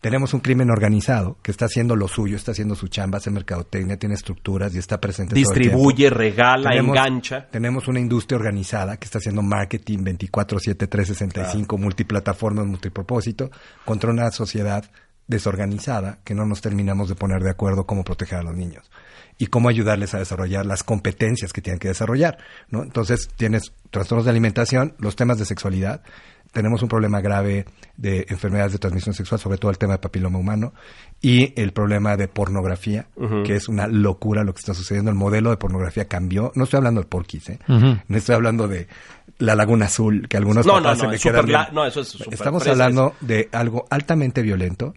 [0.00, 3.98] tenemos un crimen organizado que está haciendo lo suyo, está haciendo su chamba, hace mercadotecnia,
[3.98, 7.48] tiene estructuras y está presente todo el Distribuye, regala, Tenemos- engancha.
[7.50, 13.50] Tenemos una industria organizada que está haciendo marketing 24/7, 365, multiplataformas, multipropósito,
[13.84, 14.84] contra una sociedad
[15.26, 18.90] desorganizada que no nos terminamos de poner de acuerdo cómo proteger a los niños
[19.36, 22.38] y cómo ayudarles a desarrollar las competencias que tienen que desarrollar,
[22.70, 22.82] ¿no?
[22.82, 26.02] Entonces tienes trastornos de alimentación, los temas de sexualidad,
[26.52, 30.38] tenemos un problema grave de enfermedades de transmisión sexual, sobre todo el tema de papiloma
[30.38, 30.72] humano,
[31.20, 33.06] y el problema de pornografía,
[33.44, 35.10] que es una locura lo que está sucediendo.
[35.10, 36.52] El modelo de pornografía cambió.
[36.54, 37.58] No estoy hablando del porquis, ¿eh?
[37.66, 38.86] No estoy hablando de
[39.38, 42.00] la Laguna Azul, que algunos No, no, papás no, se le quedan la- no, eso
[42.00, 44.94] es Estamos hablando de algo altamente violento.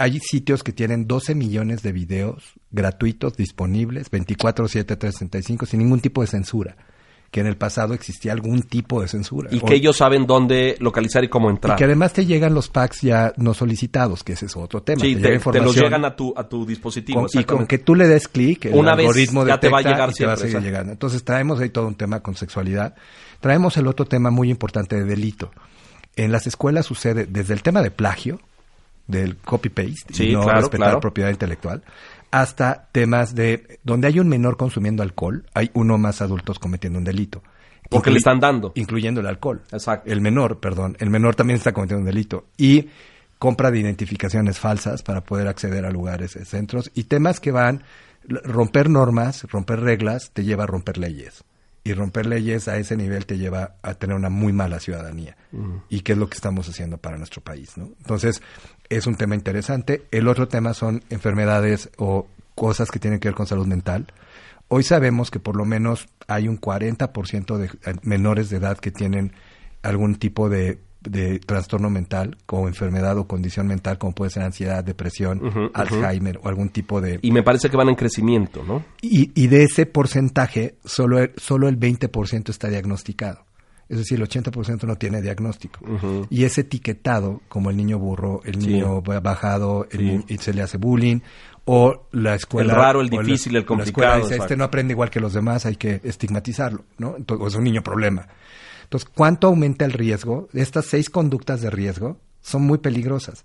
[0.00, 6.20] Hay sitios que tienen 12 millones de videos gratuitos disponibles 24/7 365 sin ningún tipo
[6.20, 6.76] de censura,
[7.30, 9.50] que en el pasado existía algún tipo de censura.
[9.52, 11.76] Y O- que ellos saben dónde localizar y cómo y entrar.
[11.76, 15.02] que además te llegan los packs ya no solicitados, que ese es otro tema.
[15.02, 17.26] Sí, te, te, llega te los llegan a tu, a tu dispositivo.
[17.26, 19.78] con- y con que tú le des clic, el Una vez algoritmo ya te va
[19.78, 20.92] a llegar y te va a siempre, llegando.
[20.92, 22.94] Entonces traemos ahí todo un tema con sexualidad.
[23.40, 25.50] Traemos el otro tema muy importante de delito.
[26.16, 28.40] En las escuelas sucede desde el tema de plagio,
[29.06, 31.00] del copy-paste, Sí, y no claro, respetar claro.
[31.00, 31.82] propiedad intelectual,
[32.30, 37.04] hasta temas de donde hay un menor consumiendo alcohol, hay uno más adultos cometiendo un
[37.04, 37.42] delito.
[37.88, 38.72] Porque le están dando.
[38.74, 39.62] Incluyendo el alcohol.
[39.72, 40.10] Exacto.
[40.10, 40.96] El menor, perdón.
[41.00, 42.46] El menor también está cometiendo un delito.
[42.56, 42.88] Y
[43.38, 46.90] compra de identificaciones falsas para poder acceder a lugares, eh, centros.
[46.94, 47.82] Y temas que van,
[48.26, 51.44] romper normas, romper reglas, te lleva a romper leyes.
[51.84, 55.36] Y romper leyes a ese nivel te lleva a tener una muy mala ciudadanía.
[55.88, 57.84] Y qué es lo que estamos haciendo para nuestro país, ¿no?
[57.98, 58.42] Entonces,
[58.88, 60.02] es un tema interesante.
[60.10, 64.06] El otro tema son enfermedades o cosas que tienen que ver con salud mental.
[64.68, 67.70] Hoy sabemos que por lo menos hay un 40% de
[68.02, 69.32] menores de edad que tienen
[69.82, 74.84] algún tipo de, de trastorno mental o enfermedad o condición mental, como puede ser ansiedad,
[74.84, 75.70] depresión.
[75.72, 77.18] Alzheimer o algún tipo de...
[77.22, 78.84] Y me parece que van en crecimiento, ¿no?
[79.00, 83.47] Y, y de ese porcentaje, solo el, solo el 20% está diagnosticado.
[83.88, 85.80] Es decir, el 80% no tiene diagnóstico.
[86.30, 88.66] Y es etiquetado como el niño burro, el Sí.
[88.68, 90.34] niño bajado, el Sí.
[90.34, 91.20] y se le hace bullying,
[91.64, 92.72] o la escuela...
[92.72, 95.10] El raro, el la- difícil, el o la escuela complicado, dice, este no aprende igual
[95.10, 97.16] que los demás, hay que estigmatizarlo, ¿no?
[97.16, 98.28] Entonces, o es un niño problema.
[98.84, 100.48] Entonces, ¿cuánto aumenta el riesgo?
[100.54, 103.44] Estas seis conductas de riesgo son muy peligrosas.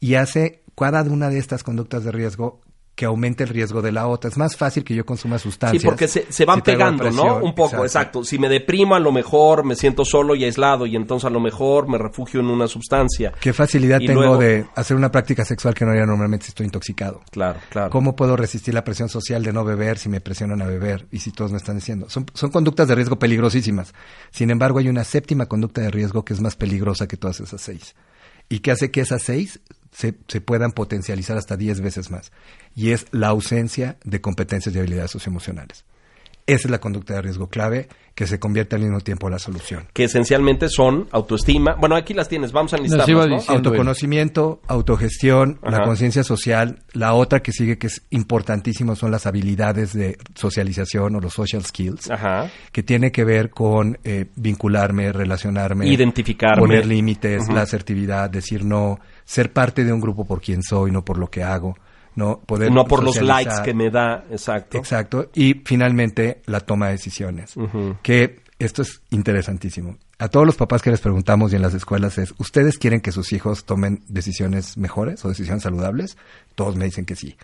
[0.00, 2.60] Y hace cada una de estas conductas de riesgo
[3.00, 4.28] que aumente el riesgo de la otra.
[4.28, 5.80] Es más fácil que yo consuma sustancias.
[5.80, 7.38] Sí, porque se, se van si pegando, ¿no?
[7.38, 8.22] Un poco, exacto.
[8.24, 11.40] Si me deprimo, a lo mejor me siento solo y aislado y entonces a lo
[11.40, 13.32] mejor me refugio en una sustancia.
[13.40, 16.50] ¿Qué facilidad Y tengo luego- de hacer una práctica sexual que no haría normalmente si
[16.50, 17.22] estoy intoxicado?
[17.30, 17.88] Claro, claro.
[17.88, 21.20] ¿Cómo puedo resistir la presión social de no beber si me presionan a beber y
[21.20, 22.10] si todos me están diciendo?
[22.10, 23.94] Son, son conductas de riesgo peligrosísimas.
[24.30, 27.62] Sin embargo, hay una séptima conducta de riesgo que es más peligrosa que todas esas
[27.62, 27.94] seis.
[28.50, 29.60] Y que hace que esas seis
[29.92, 32.32] se, se puedan potencializar hasta diez veces más.
[32.74, 35.84] Y es la ausencia de competencias y habilidades socioemocionales.
[36.46, 39.38] Esa es la conducta de riesgo clave que se convierte al mismo tiempo en la
[39.38, 39.86] solución.
[39.92, 41.76] Que esencialmente son autoestima.
[41.78, 43.54] Bueno, aquí las tienes, vamos a iba listarlas, ¿no?
[43.54, 45.78] Autoconocimiento, autogestión, Ajá.
[45.78, 46.80] la conciencia social.
[46.92, 51.64] La otra que sigue que es importantísimo son las habilidades de socialización o los social
[51.64, 52.50] skills, Ajá.
[52.72, 56.60] que tiene que ver con eh, vincularme, relacionarme, Identificarme.
[56.60, 58.98] poner límites, la asertividad, decir no,
[59.30, 61.76] ser parte de un grupo por quien soy, no por lo que hago,
[62.16, 64.76] no poder No por los likes que me da, exacto.
[64.76, 65.30] Exacto.
[65.34, 67.54] Y finalmente, la toma de decisiones.
[68.02, 69.96] Que esto es interesantísimo.
[70.18, 73.12] A todos los papás que les preguntamos y en las escuelas es, ¿ustedes quieren que
[73.12, 76.18] sus hijos tomen decisiones mejores o decisiones saludables?
[76.56, 77.36] Todos me dicen que sí.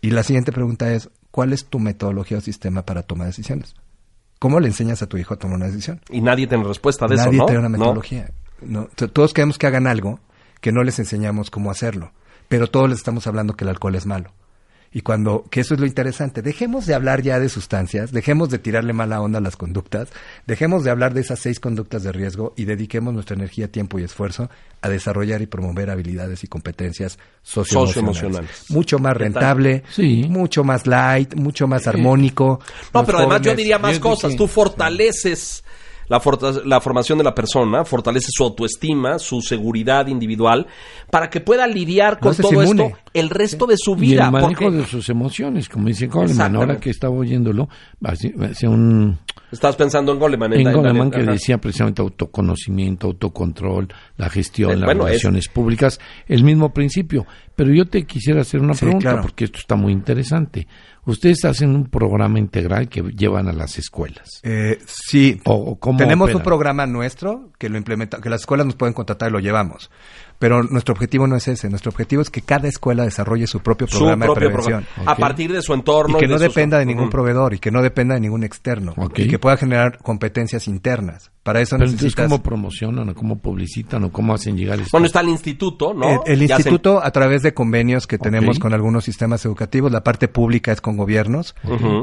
[0.00, 3.74] Y la siguiente pregunta es, ¿cuál es tu metodología o sistema para tomar decisiones?
[4.40, 6.00] ¿Cómo le enseñas a tu hijo a tomar una decisión?
[6.10, 7.46] Y nadie tiene respuesta de Nadie eso, ¿no?
[7.46, 7.78] tiene una ¿No?
[7.78, 8.30] metodología.
[8.62, 8.86] ¿no?
[8.96, 10.18] T- Todos queremos que hagan algo
[10.60, 12.12] que no les enseñamos cómo hacerlo,
[12.48, 14.32] pero todos les estamos hablando que el alcohol es malo.
[14.92, 18.58] Y cuando, que eso es lo interesante, dejemos de hablar ya de sustancias, dejemos de
[18.58, 20.08] tirarle mala onda a las conductas,
[20.48, 24.02] dejemos de hablar de esas seis conductas de riesgo y dediquemos nuestra energía, tiempo y
[24.02, 24.50] esfuerzo
[24.82, 28.16] a desarrollar y promover habilidades y competencias socioemocionales.
[28.16, 28.70] Socioemocionales.
[28.70, 30.26] Mucho más rentable, Sí.
[30.28, 32.58] mucho más light, mucho más armónico.
[32.92, 34.34] No, pero además yo diría más cosas.
[34.34, 35.62] Tú fortaleces
[36.10, 36.20] la,
[36.66, 40.66] la formación de la persona, fortaleces su autoestima, su seguridad individual,
[41.10, 44.26] para que pueda lidiar con todo esto el resto de su Y vida.
[44.26, 47.68] el manejo porque de sus emociones, como dice Coleman, ahora que estaba oyéndolo,
[48.04, 49.18] hace hace un,
[49.52, 50.52] Estás pensando en Goleman.
[50.52, 51.32] en en- Goleman que ajá.
[51.32, 57.26] decía precisamente autoconocimiento, autocontrol, la gestión, Eh, las bueno, es- relaciones públicas, el mismo principio.
[57.56, 59.22] Pero yo te quisiera hacer una Sí, pregunta, claro.
[59.22, 60.66] porque esto está muy interesante.
[61.10, 64.40] Ustedes hacen un programa integral que llevan a las escuelas.
[64.42, 66.36] Eh, sí, O- o cómo tenemos operan.
[66.38, 69.90] un programa nuestro que lo implementa, que las escuelas nos pueden contratar y lo llevamos.
[70.38, 71.68] Pero nuestro objetivo no es ese.
[71.68, 74.84] Nuestro objetivo es que cada escuela desarrolle su propio su programa propio de prevención.
[74.84, 75.12] programa.
[75.12, 76.16] A partir de su entorno.
[76.16, 78.94] Y que no dependa de ningún proveedor y que no dependa de ningún externo.
[79.16, 81.30] Y que pueda generar competencias internas.
[81.42, 82.14] Para eso Pero entonces.
[82.14, 84.90] ¿cómo promocionan o cómo publicitan o cómo hacen llegar esto?
[84.92, 86.22] Bueno, está el instituto, ¿no?
[86.26, 90.04] El, el se- instituto, a través de convenios que tenemos con algunos sistemas educativos, la
[90.04, 91.54] parte pública es con gobiernos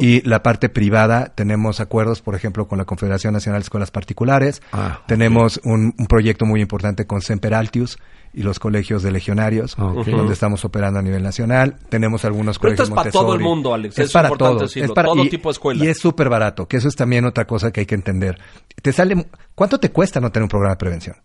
[0.02, 4.64] y la parte privada tenemos acuerdos, por ejemplo, con la Confederación Nacional de Escuelas Particulares.
[4.74, 8.00] Ah, tenemos un, un proyecto muy importante con Semper Altius
[8.38, 10.06] y los colegios de legionarios, Ah, ok.
[10.08, 11.78] donde estamos operando a nivel nacional.
[11.90, 13.44] Tenemos algunos Pero esto colegios es para todo el Montessori.
[13.44, 14.70] mundo, Alex, Es es para importante todos.
[14.70, 15.84] decirlo, es para, todo y, tipo de escuela.
[15.84, 18.38] Y es súper barato, que eso es también otra cosa que hay que entender.
[18.82, 21.16] Te sale, ¿Cuánto te cuesta no tener un programa de prevención?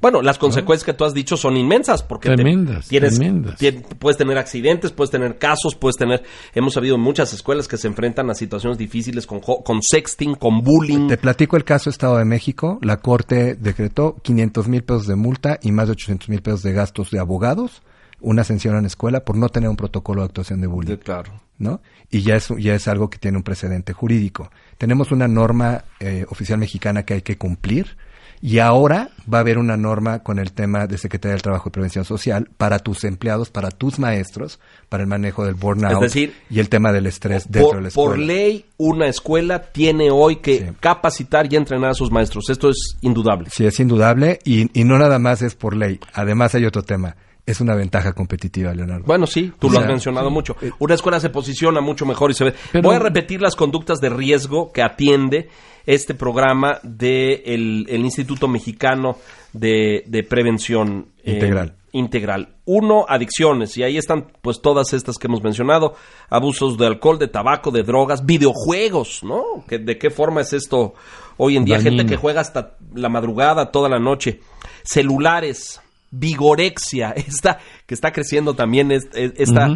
[0.00, 3.58] Bueno, las consecuencias que tú has dicho son inmensas porque te- Tremendas, tienes, tremendas.
[3.98, 6.22] puedes tener accidentes, puedes tener casos, puedes tener,
[6.54, 10.62] hemos sabido muchas escuelas que se enfrentan a situaciones difíciles con, jo- con sexting, con
[10.62, 11.08] bullying.
[11.08, 12.78] Te platico el caso Estado de México.
[12.82, 16.72] La Corte decretó 500 mil pesos de multa y más de 800 mil pesos de
[16.72, 17.82] gastos de abogados,
[18.20, 20.96] una sanción en escuela por no tener un protocolo de actuación de bullying.
[20.96, 21.32] claro.
[21.58, 21.80] ¿no?
[22.10, 24.50] Y ya es, ya es algo que tiene un precedente jurídico.
[24.76, 27.96] Tenemos una norma eh, oficial mexicana que hay que cumplir
[28.42, 31.72] y ahora va a haber una norma con el tema de Secretaría del Trabajo y
[31.72, 36.34] Prevención Social para tus empleados, para tus maestros, para el manejo del burnout Es decir,
[36.50, 38.10] y el tema del estrés dentro de la Por, escuela.
[38.10, 40.64] por ley, una escuela tiene hoy que Sí.
[40.80, 42.50] capacitar y entrenar a sus maestros.
[42.50, 43.48] Esto es indudable.
[43.50, 45.98] Sí, es indudable y, y no nada más es por ley.
[46.14, 47.16] Además hay otro tema.
[47.46, 49.04] Es una ventaja competitiva, Leonardo.
[49.06, 50.34] Bueno, sí, tú O lo sea, has mencionado sí.
[50.34, 50.56] mucho.
[50.80, 52.54] Una escuela se posiciona mucho mejor y se ve.
[52.72, 55.48] Pero- Voy a repetir las conductas de riesgo que atiende
[55.86, 59.16] este programa del el Instituto Mexicano
[59.52, 61.74] de, de Prevención eh, Integral.
[61.92, 62.48] integral.
[62.66, 65.94] Uno, adicciones, y ahí están pues todas estas que hemos mencionado,
[66.28, 69.42] abusos de alcohol, de tabaco, de drogas, videojuegos, ¿no?
[69.68, 70.94] ¿Que- ¿De qué forma es esto
[71.36, 71.76] hoy en día?
[71.78, 71.96] Dañino.
[71.98, 74.40] Gente que juega hasta la madrugada, toda la noche.
[74.82, 79.68] Celulares, vigorexia, esta que está creciendo también, es- es- esta...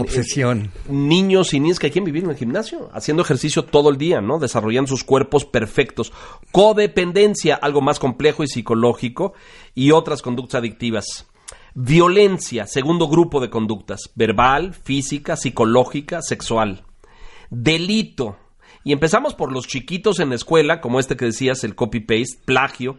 [0.00, 0.70] Obsesión.
[0.88, 4.38] Niños y niñas que quieren vivir en el gimnasio, haciendo ejercicio todo el día, ¿no?
[4.38, 6.12] Desarrollando sus cuerpos perfectos.
[6.50, 9.34] Codependencia, algo más complejo y psicológico,
[9.74, 11.26] y otras conductas adictivas.
[11.74, 16.84] Violencia, segundo grupo de conductas, verbal, física, psicológica, sexual.
[17.50, 18.36] Delito.
[18.84, 22.98] Y empezamos por los chiquitos en la escuela, como este que decías, el copy-paste, plagio,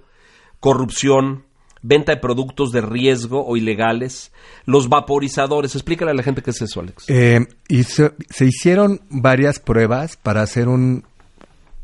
[0.60, 1.46] corrupción,
[1.84, 4.32] venta de productos de riesgo o ilegales,
[4.66, 5.76] los vaporizadores.
[5.76, 7.06] Explícale a la gente qué es eso, Alex.
[7.10, 7.46] Eh,
[7.86, 11.04] se hicieron varias pruebas para hacer un,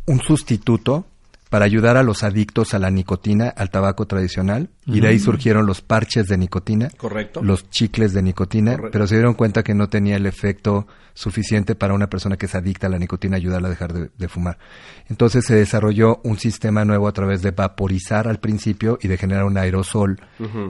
[0.08, 1.06] un sustituto
[1.50, 5.66] para ayudar a los adictos a la nicotina, al tabaco tradicional, y de ahí surgieron
[5.66, 7.42] los parches de nicotina, Correcto.
[7.44, 8.92] los chicles de nicotina, Correcto.
[8.92, 10.86] pero se dieron cuenta que no tenía el efecto
[11.16, 14.28] suficiente para una persona que es adicta a la nicotina ayudarla a dejar de, de
[14.30, 14.58] fumar.
[15.10, 19.44] Entonces se desarrolló un sistema nuevo a través de vaporizar al principio y de generar
[19.46, 20.20] un aerosol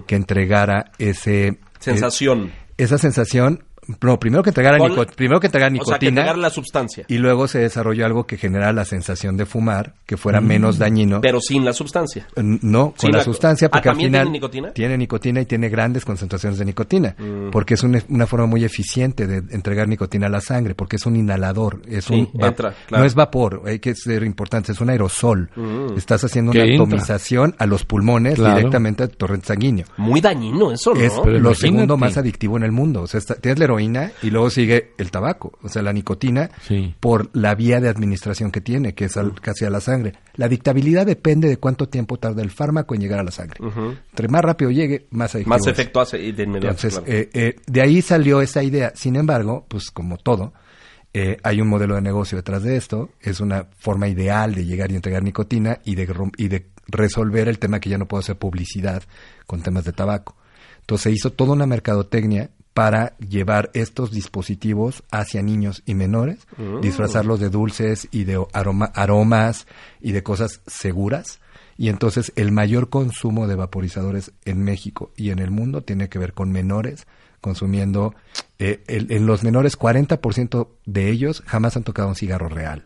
[0.08, 2.52] que entregara ese Sensación.
[2.78, 3.64] esa sensación
[4.02, 4.78] no, primero que entregar,
[5.16, 8.26] primero que entregar O sea, que nicotina entregar la sustancia, y luego se desarrolló algo
[8.28, 11.22] que generara la sensación de fumar, que fuera menos dañino.
[11.22, 12.28] pero sin la sustancia.
[12.36, 14.72] Eh, No, con la, la- sustancia, Ah, porque al ¿también final tiene nicotina?
[14.74, 17.50] tiene nicotina y tiene grandes concentraciones de nicotina, Mm.
[17.52, 21.06] porque es una, una forma muy eficiente de entregar nicotina a la sangre, porque es
[21.06, 23.02] un inhalador, es Sí, un va- entra, claro.
[23.04, 25.50] no es vapor, hay que ser importante, es un aerosol.
[25.56, 25.98] Mm.
[25.98, 26.76] Estás haciendo una entra.
[26.86, 28.58] atomización a los pulmones Claro.
[28.58, 29.86] directamente al torrente sanguíneo.
[29.98, 31.00] Muy dañino eso, ¿no?
[31.02, 31.56] Es Pero lo imagínate.
[31.60, 33.02] segundo más adictivo en el mundo.
[33.02, 36.50] O sea, está- tienes la heroína y luego sigue el tabaco, o sea, la nicotina,
[36.62, 36.94] Sí.
[37.00, 40.14] por la vía de administración que tiene, que es al- casi a la sangre.
[40.36, 43.58] La adictabilidad depende de cuánto tiempo tarda el fármaco en llegar a la sangre.
[44.10, 46.76] Entre más rápido llegue, más adictivo Más efecto hace y de inmediato.
[46.76, 47.12] Entonces, claro.
[47.14, 48.92] eh, eh, de ahí salió esa idea.
[48.96, 50.54] Sin embargo, pues como todo,
[51.14, 53.10] eh, hay un modelo de negocio detrás de esto.
[53.22, 56.08] Es una forma ideal de llegar y entregar nicotina y de,
[56.38, 59.04] y de resolver el tema que ya no puedo hacer publicidad
[59.48, 60.36] con temas de tabaco.
[60.82, 62.50] Entonces se hizo toda una mercadotecnia
[62.80, 66.48] para llevar estos dispositivos hacia niños y menores,
[66.82, 69.68] disfrazarlos de dulces y de aroma- aromas
[70.00, 71.42] y de cosas seguras.
[71.78, 76.20] Y entonces el mayor consumo de vaporizadores en México y en el mundo tiene que
[76.20, 77.06] ver con menores
[77.42, 78.16] consumiendo,
[78.60, 82.86] eh, el- en los menores 40% de ellos jamás han tocado un cigarro real.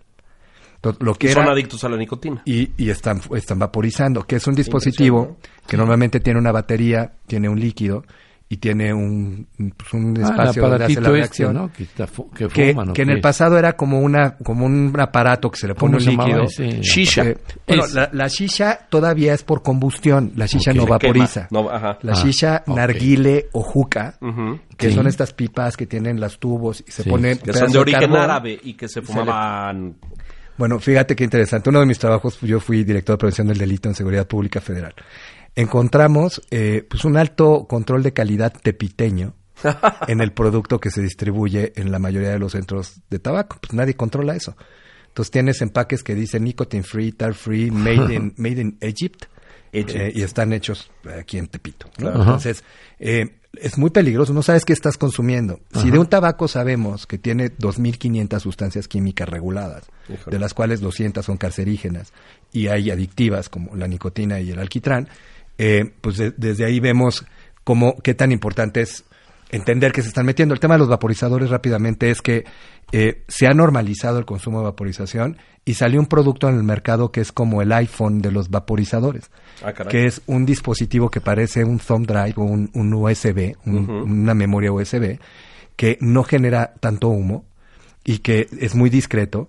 [1.01, 2.41] Lo que Y son era- adictos a la nicotina.
[2.45, 5.37] y, y están, están vaporizando, que es un dispositivo
[5.67, 8.03] que normalmente tiene una batería, tiene un líquido
[8.53, 11.53] y tiene un, pues, un Ah, espacio donde hace la este, reacción.
[11.55, 11.71] ¿no?
[11.71, 14.65] Que, está fu- que Que, fuman, ¿o que en el pasado era como una como
[14.65, 16.43] un aparato que se le pone ¿Cómo un líquido.
[16.43, 17.23] ese Shisha.
[17.67, 20.31] Bueno, la, la shisha todavía es por combustión.
[20.35, 21.47] La shisha no vaporiza.
[21.47, 21.61] quema.
[21.63, 21.97] No, ajá.
[22.01, 22.75] La Ah, shisha, ok.
[22.75, 24.17] narguile o juca,
[24.77, 24.95] que Sí.
[24.95, 27.09] son estas pipas que tienen las tubos y se Sí.
[27.09, 28.19] ponen Que son de origen carbón.
[28.19, 29.95] árabe y que se le- fumaban.
[30.55, 31.69] Bueno, fíjate qué interesante.
[31.71, 34.93] Uno de mis trabajos, yo fui director de prevención del delito en seguridad pública federal.
[35.55, 39.35] Encontramos eh, pues un alto control de calidad tepiteño
[40.07, 43.57] en el producto que se distribuye en la mayoría de los centros de tabaco.
[43.61, 44.55] Pues nadie controla eso.
[45.07, 49.25] Entonces tienes empaques que dicen nicotine free, tar free, made in, made in Egypt.
[49.71, 49.95] Egypt.
[49.95, 50.89] eh, y están hechos
[51.19, 51.85] aquí en Tepito.
[51.97, 52.05] ¿no?
[52.11, 52.19] Claro.
[52.21, 52.63] Entonces,
[52.99, 55.59] eh, es muy peligroso, no sabes qué estás consumiendo.
[55.79, 60.35] Si de un tabaco sabemos que tiene 2.500 sustancias químicas reguladas, Híjole.
[60.35, 62.11] de las cuales 200 son cancerígenas
[62.51, 65.07] y hay adictivas como la nicotina y el alquitrán,
[65.57, 67.25] eh, pues de- desde ahí vemos
[67.63, 69.03] cómo, qué tan importante es
[69.51, 70.53] entender que se están metiendo.
[70.53, 72.43] El tema de los vaporizadores rápidamente es que
[72.91, 77.11] eh, se ha normalizado el consumo de vaporización y salió un producto en el mercado
[77.11, 79.29] que es como el iPhone de los vaporizadores,
[79.63, 83.89] Ah, que es un dispositivo que parece un thumb drive o un, un USB, un-
[83.89, 85.19] una memoria USB,
[85.75, 87.45] que no genera tanto humo
[88.03, 89.47] y que es muy discreto,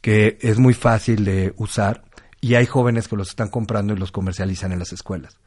[0.00, 2.02] que es muy fácil de usar
[2.44, 5.38] y hay jóvenes que los están comprando y los comercializan en las escuelas.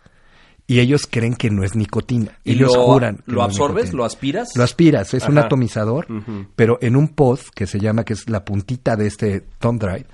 [0.66, 2.40] Y ellos creen que no es nicotina.
[2.44, 3.18] ¿Y ellos lo, juran.
[3.18, 3.94] que ¿Lo no absorbes?
[3.94, 4.50] ¿Lo aspiras?
[4.56, 6.08] Lo aspiras, es un atomizador,
[6.56, 10.08] pero en un pod que se llama, que es la puntita de este thumb drive,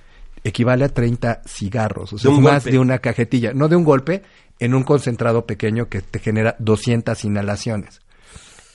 [0.43, 2.11] equivale a 30 cigarros.
[2.11, 2.71] O sea, es más golpe.
[2.71, 3.53] de una cajetilla.
[3.53, 4.21] No de un golpe,
[4.59, 8.01] en un concentrado pequeño que te genera 200 inhalaciones.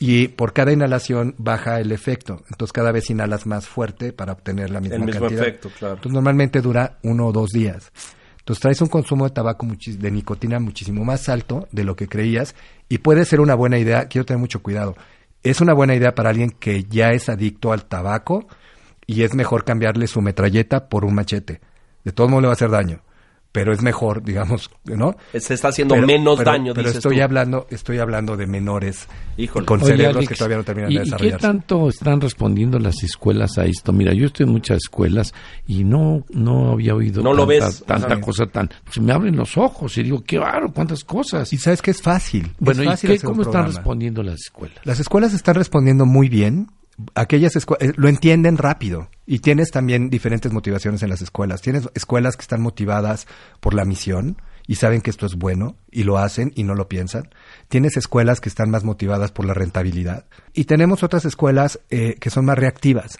[0.00, 2.42] Y por cada inhalación baja el efecto.
[2.50, 5.42] Entonces cada vez inhalas más fuerte para obtener la misma El mismo cantidad.
[5.42, 5.94] efecto, claro.
[5.94, 7.90] Entonces normalmente dura uno o dos días.
[8.38, 12.54] Entonces traes un consumo de tabaco de nicotina muchísimo más alto de lo que creías
[12.88, 14.06] y puede ser una buena idea.
[14.06, 14.96] Quiero tener mucho cuidado.
[15.42, 18.46] Es una buena idea para alguien que ya es adicto al tabaco
[19.06, 21.60] y es mejor cambiarle su metralleta por un machete.
[22.04, 23.00] De todos modos le va a hacer daño,
[23.50, 25.16] pero es mejor, digamos, ¿no?
[25.34, 27.22] Se está haciendo Pero- menos pero- daño, Pero dices estoy tú.
[27.22, 29.66] hablando, estoy hablando de menores Híjole.
[29.66, 31.46] con Oye, cerebros Alex, que todavía no terminan ¿y, de y qué desarrollarse.
[31.46, 33.92] tanto están respondiendo las escuelas a esto?
[33.92, 35.32] Mira, yo estoy en muchas escuelas
[35.66, 37.84] y no no había oído No lo tanta, ves.
[37.84, 38.68] tanta cosa tan...
[38.90, 41.52] Se me abren los ojos y digo, qué raro, cuántas cosas.
[41.52, 42.52] Y sabes que es fácil.
[42.60, 44.78] bueno, es ¿y fácil qué, hacer un cómo están respondiendo las escuelas?
[44.84, 46.68] Las escuelas están respondiendo muy bien.
[47.14, 51.62] Aquellas escuelas lo entienden rápido y tienes también diferentes motivaciones en las escuelas.
[51.62, 53.26] Tienes escuelas que están motivadas
[53.60, 56.88] por la misión y saben que esto es bueno y lo hacen y no lo
[56.88, 57.30] piensan.
[57.68, 62.30] Tienes escuelas que están más motivadas por la rentabilidad y tenemos otras escuelas eh, que
[62.30, 63.18] son más reactivas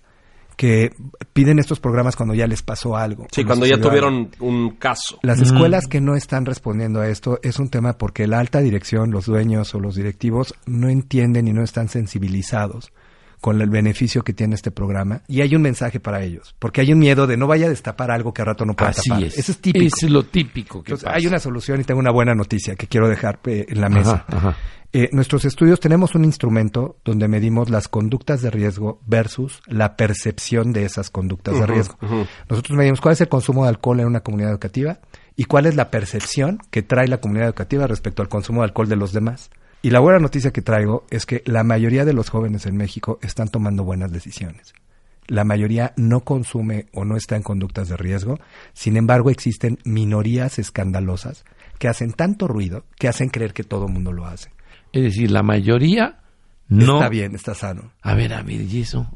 [0.58, 0.92] que
[1.32, 3.28] piden estos programas cuando ya les pasó algo.
[3.30, 5.20] Sí, cuando ya tuvieron un caso.
[5.22, 9.12] Las escuelas que no están respondiendo a esto es un tema porque la alta dirección,
[9.12, 12.92] los dueños o los directivos no entienden y no están sensibilizados
[13.40, 16.92] con el beneficio que tiene este programa y hay un mensaje para ellos, porque hay
[16.92, 19.24] un miedo de no vaya a destapar algo que a rato no pueda Así tapar.
[19.24, 19.38] es.
[19.38, 19.84] Eso es típico.
[19.86, 21.16] Es lo típico que Entonces, pasa.
[21.16, 24.24] hay una solución y tengo una buena noticia que quiero dejar eh, en la mesa.
[24.28, 24.56] Ajá, ajá.
[24.92, 30.72] Eh, nuestros estudios tenemos un instrumento donde medimos las conductas de riesgo versus la percepción
[30.72, 31.96] de esas conductas de riesgo.
[32.48, 35.00] Nosotros medimos cuál es el consumo de alcohol en una comunidad educativa
[35.36, 38.88] y cuál es la percepción que trae la comunidad educativa respecto al consumo de alcohol
[38.88, 39.50] de los demás.
[39.82, 43.18] Y la buena noticia que traigo es que la mayoría de los jóvenes en México
[43.22, 44.72] están tomando buenas decisiones.
[45.28, 48.38] La mayoría no consume o no está en conductas de riesgo.
[48.72, 51.44] Sin embargo, existen minorías escandalosas
[51.78, 54.50] que hacen tanto ruido que hacen creer que todo el mundo lo hace.
[54.92, 56.20] Es decir, la mayoría
[56.70, 56.96] no.
[56.96, 57.92] Está bien, está sano.
[58.02, 59.06] A ver, a ver, ¿y eso?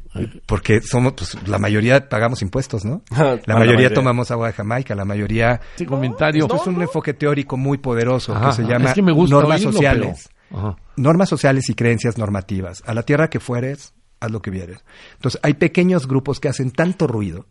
[0.47, 3.03] Porque somos, pues, la mayoría pagamos impuestos, ¿no?
[3.11, 5.61] Ah, La la mayoría tomamos agua de Jamaica, la mayoría...
[5.73, 6.45] Este comentario.
[6.45, 9.35] Esto es un enfoque teórico muy poderoso Ajá, que se llama Es que me gusta
[9.37, 10.29] normas oírlo, sociales.
[10.29, 10.77] pero- Ajá.
[10.97, 12.83] Normas sociales y creencias normativas.
[12.87, 14.85] A la tierra que fueres, haz lo que vieres.
[15.15, 17.47] Entonces, hay pequeños grupos que hacen tanto ruido,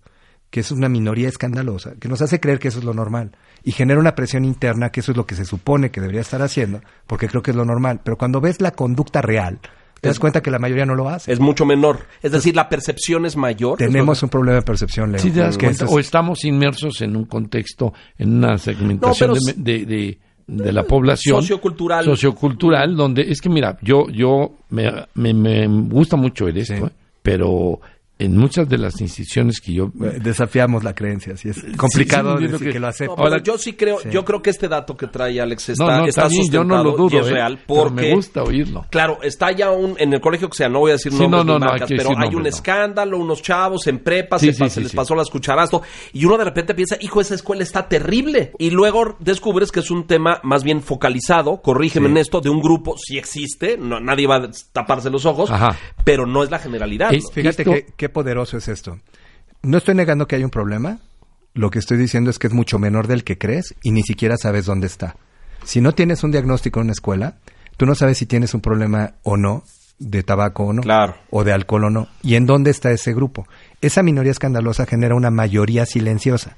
[0.49, 3.32] que es una minoría escandalosa, que nos hace creer que eso es lo normal.
[3.64, 6.41] Y genera una presión interna, que eso es lo que se supone que debería estar
[6.41, 8.02] haciendo, porque creo que es lo normal.
[8.04, 9.60] Pero cuando ves la conducta real,
[10.02, 11.32] te das cuenta que la mayoría no lo hace.
[11.32, 12.08] Es mucho menor.
[12.24, 13.78] Es decir, la percepción es mayor.
[13.78, 15.22] Tenemos un problema de percepción, Leo.
[15.22, 18.58] Sí, te das que cuenta, eso o es- estamos inmersos en un contexto, en una
[18.58, 20.20] segmentación No, de, pero de- de- de
[20.52, 22.04] la población Sociocultural.
[22.06, 26.84] sociocultural, donde es que mira, yo yo me, me, me gusta mucho el esto, Sí.
[26.84, 26.89] ¿eh?
[27.22, 27.80] pero
[28.26, 32.43] en muchas de las instituciones que yo Eh, Desafiamos la creencia, sí, es complicado sí,
[32.47, 33.15] decir que, que- lo No, acepto.
[33.15, 34.09] pero Ahora- yo sí creo, Sí.
[34.11, 36.63] yo creo que este dato que trae Alex está, no, no, está está bien, yo
[36.63, 37.34] no lo sustentado dudo, y es ¿eh?
[37.34, 38.86] real pero porque me gusta oírlo.
[38.89, 41.45] Claro, está ya un, en el colegio que sea, no voy a decir Sí, nombres
[41.45, 42.49] no, ni no, no, marcas, hay que pero hay un no.
[42.49, 44.97] escándalo, unos chavos en prepa, Sí, se, sí, pa- sí, se les sí.
[44.97, 45.82] pasó las cucharazo,
[46.13, 48.51] y uno de repente piensa, hijo, esa escuela está terrible.
[48.59, 52.11] Y luego descubres que es un tema más bien focalizado, corrígeme Sí.
[52.11, 55.76] en esto, de un grupo, sí existe, no, nadie va a taparse los ojos, Ajá.
[56.03, 57.13] pero no es la generalidad.
[57.13, 57.30] Es- ¿no?
[57.32, 58.99] Fíjate qué poderoso es esto.
[59.64, 60.99] No estoy negando que hay un problema.
[61.53, 64.38] Lo que estoy diciendo es que es mucho menor del que crees y ni siquiera
[64.38, 65.16] sabes dónde está.
[65.64, 67.36] Si no tienes un diagnóstico en una escuela,
[67.78, 69.64] tú no sabes si tienes un problema o no
[69.99, 71.16] de tabaco o no, Claro.
[71.30, 73.45] o de alcohol o no, y en dónde está ese grupo.
[73.82, 76.57] Esa minoría escandalosa genera una mayoría silenciosa.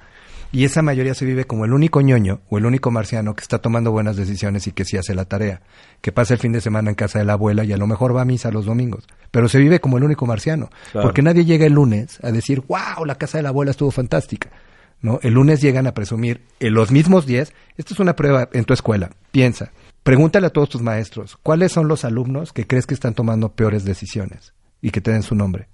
[0.53, 3.57] Y esa mayoría se vive como el único ñoño o el único marciano que está
[3.57, 5.61] tomando buenas decisiones y que sí hace la tarea,
[6.03, 8.13] que pasa el fin de semana en casa de la abuela y a lo mejor
[8.13, 11.07] va a misa los domingos, pero se vive como el único marciano, Claro.
[11.07, 14.49] porque nadie llega el lunes a decir, wow, la casa de la abuela estuvo fantástica.
[15.01, 15.19] ¿No?
[15.21, 17.53] El lunes llegan a presumir en los mismos 10.
[17.77, 19.11] Esto es una prueba en tu escuela.
[19.31, 19.71] Piensa,
[20.03, 23.83] pregúntale a todos tus maestros, ¿cuáles son los alumnos que crees que están tomando peores
[23.85, 24.53] decisiones?
[24.81, 25.67] Y que te den su nombre.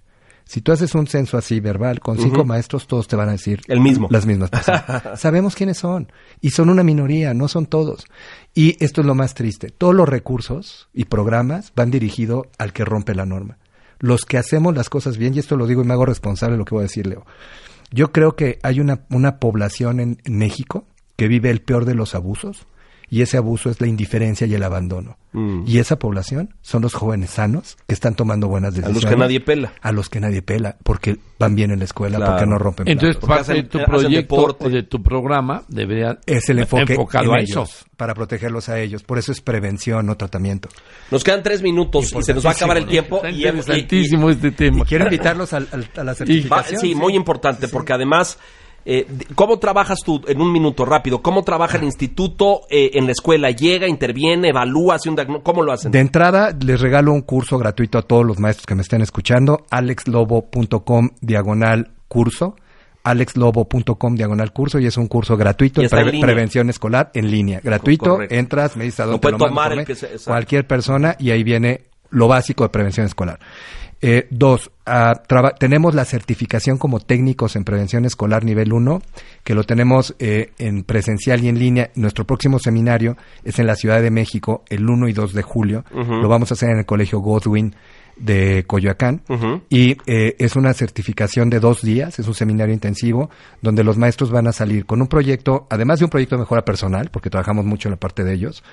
[0.49, 3.61] Si tú haces un censo así verbal con cinco maestros, todos te van a decir
[3.67, 4.07] El mismo.
[4.09, 5.19] las mismas personas.
[5.19, 8.07] Sabemos quiénes son y son una minoría, no son todos.
[8.55, 9.69] Y esto es lo más triste.
[9.69, 13.59] Todos los recursos y programas van dirigidos al que rompe la norma.
[13.99, 16.57] Los que hacemos las cosas bien, y esto lo digo y me hago responsable de
[16.57, 17.27] lo que voy a decir, Leo.
[17.91, 22.15] Yo creo que hay una, una población en México que vive el peor de los
[22.15, 22.65] abusos
[23.09, 25.17] y ese abuso es la indiferencia y el abandono.
[25.31, 25.63] Mm.
[25.67, 29.03] Y esa población son los jóvenes sanos que están tomando buenas A decisiones.
[29.03, 29.73] los que nadie pela.
[29.81, 32.31] A los que nadie pela, porque van bien en la escuela, Claro.
[32.33, 33.29] porque no rompen Entonces, platos.
[33.29, 37.39] Porque parte de tu proyecto o de tu programa debería es el enfoque enfocado en
[37.39, 39.03] a ellos, para protegerlos a ellos.
[39.03, 40.69] Por eso es prevención, no tratamiento.
[41.11, 43.21] Nos quedan tres minutos y se nos va a acabar el tiempo.
[43.29, 44.79] Y- y- este tema.
[44.79, 46.81] Y quiero invitarlos al- al- a la Va- certificación.
[46.81, 48.37] sí, muy importante, porque además,
[48.91, 53.11] eh, ¿cómo trabajas tú, en un minuto rápido, cómo trabaja el instituto eh, en la
[53.11, 53.51] escuela?
[53.51, 55.43] ¿Llega, interviene, evalúa, hace un diagnóstico?
[55.43, 55.91] ¿Cómo lo hacen?
[55.91, 59.65] De entrada, les regalo un curso gratuito a todos los maestros que me estén escuchando.
[59.69, 62.55] alexlobo.com diagonal curso.
[63.03, 67.59] alexlobo.com diagonal curso y es un curso gratuito de pre- prevención escolar en línea.
[67.63, 68.35] Gratuito, Correcto.
[68.35, 71.15] entras, me dices a dónde puede te lo mando tomar el que se- cualquier persona
[71.19, 73.39] y ahí viene lo básico de prevención escolar.
[74.01, 75.21] Eh, dos, ah,
[75.59, 79.01] tenemos la certificación como técnicos en prevención escolar nivel 1,
[79.43, 81.91] que lo tenemos eh, en presencial y en línea.
[81.95, 85.83] Nuestro próximo seminario es en la Ciudad de México el 1 y 2 de julio.
[85.93, 87.75] Lo vamos a hacer en el Colegio Godwin
[88.19, 89.21] de Coyoacán.
[89.69, 93.29] Y eh, es una certificación de dos días, es un seminario intensivo,
[93.61, 96.63] donde los maestros van a salir con un proyecto, además de un proyecto de mejora
[96.63, 98.63] personal, porque trabajamos mucho en la parte de ellos,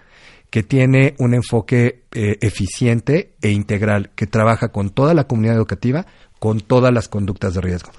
[0.50, 6.06] que tiene un enfoque eh, eficiente e integral, que trabaja con toda la comunidad educativa,
[6.40, 7.90] con todas las conductas de riesgo.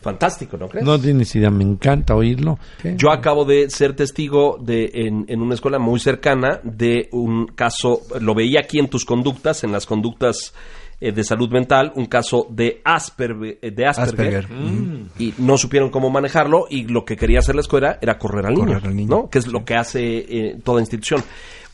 [0.00, 0.86] Fantástico, ¿no crees?
[0.86, 2.58] No tienes idea, me encanta oírlo.
[2.96, 8.00] Yo acabo de ser testigo de en, en una escuela muy cercana de un caso,
[8.20, 10.54] lo veía aquí en tus conductas, en las conductas
[11.02, 14.50] eh, de salud mental, un caso de Asperger, eh, de Asperger, Asperger.
[14.50, 15.08] Mm.
[15.18, 18.52] y no supieron cómo manejarlo y lo que quería hacer la escuela era correr al
[18.52, 19.08] niño, Correr al niño.
[19.08, 19.30] ¿no?
[19.30, 21.24] Que es lo que hace eh, toda institución.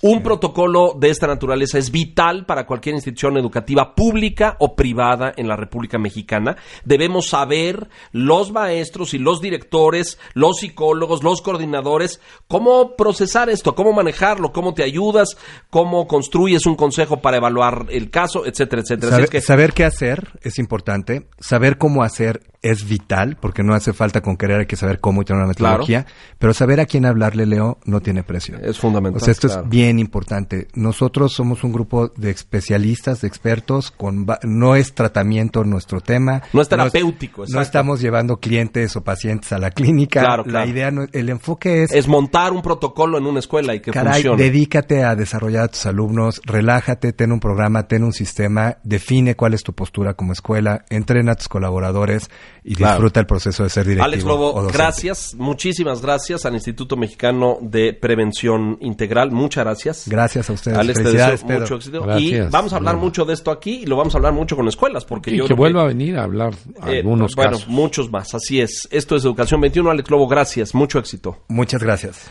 [0.02, 5.48] Un protocolo de esta naturaleza es vital para cualquier institución educativa pública o privada en
[5.48, 6.56] la República Mexicana.
[6.84, 13.92] Debemos saber los maestros y los directores, los psicólogos, los coordinadores, cómo procesar esto, cómo
[13.92, 15.36] manejarlo, cómo te ayudas,
[15.70, 19.08] cómo construyes un consejo para evaluar el caso, etcétera, etcétera.
[19.08, 23.62] Así Saber, es que saber qué hacer es importante, saber cómo hacer es vital, porque
[23.62, 25.78] no hace falta con querer, hay que saber cómo y tener una Claro.
[25.78, 26.06] metodología,
[26.38, 28.58] pero saber a quién hablarle, Leo, no tiene precio.
[28.60, 29.22] es fundamental.
[29.22, 29.62] O sea, esto claro.
[29.64, 30.68] es bien importante.
[30.74, 36.42] Nosotros somos un grupo de especialistas, de expertos, con no es tratamiento nuestro tema.
[36.52, 40.20] No es terapéutico, No, estamos llevando clientes o pacientes a la clínica.
[40.20, 40.70] Claro, La claro.
[40.70, 44.14] idea, no- el enfoque es, Es montar un protocolo en una escuela y que caray,
[44.22, 44.42] funcione.
[44.42, 49.54] dedícate a desarrollar a tus alumnos, relájate, ten un programa, ten un sistema, define cuál
[49.54, 52.30] es tu postura como escuela, entrena a tus colaboradores
[52.68, 52.94] y Claro.
[52.94, 54.04] disfruta el proceso de ser directivo.
[54.04, 59.30] Alex Lobo, gracias, muchísimas gracias al Instituto Mexicano de Prevención Integral.
[59.30, 60.08] Muchas gracias.
[60.08, 60.76] Gracias a ustedes.
[60.76, 61.60] Alex, te deseo Pedro.
[61.60, 61.98] mucho éxito.
[62.18, 64.56] Y Gracias, vamos a hablar mucho de esto aquí y lo vamos a hablar mucho
[64.56, 66.54] con escuelas, porque Y yo que vuelva a venir a hablar
[66.88, 67.68] eh, algunos bueno, casos.
[67.68, 68.88] muchos más, así es.
[68.90, 69.88] Esto es Educación 21.
[69.90, 71.38] Alex Lobo, gracias, mucho éxito.
[71.46, 72.28] Muchas gracias.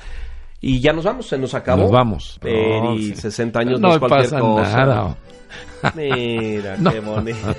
[0.60, 1.84] Y ya nos vamos, se nos acabó.
[1.84, 2.40] Nos vamos.
[2.42, 3.16] Peri, No, sí.
[3.16, 4.78] 60 años no, no es cualquier pasa cosa.
[4.86, 5.18] nada.
[5.96, 6.92] Mira, No.
[6.92, 7.38] qué bonito.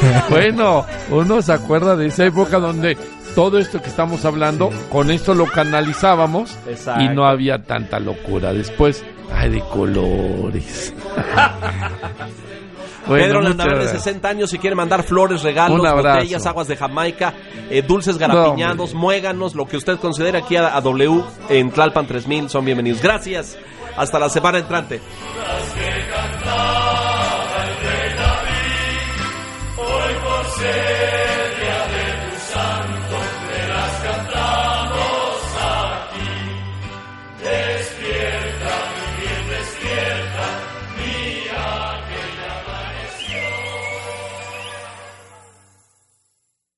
[0.30, 2.96] Bueno, uno se acuerda de esa época donde
[3.34, 7.02] todo esto que estamos hablando, con esto lo canalizábamos Exacto.
[7.02, 8.52] y no había tanta locura.
[8.52, 10.94] Después, ay, de colores.
[13.06, 14.04] Bueno, Pedro Landaverde, gracias.
[14.04, 17.34] 60 años, si quiere mandar flores, regalos, botellas, aguas de Jamaica,
[17.68, 22.48] eh, dulces garapiñados, muéganos, lo que usted considere aquí a, a W en Tlalpan 3000,
[22.48, 23.02] son bienvenidos.
[23.02, 23.58] Gracias.
[23.96, 25.00] Hasta la semana entrante.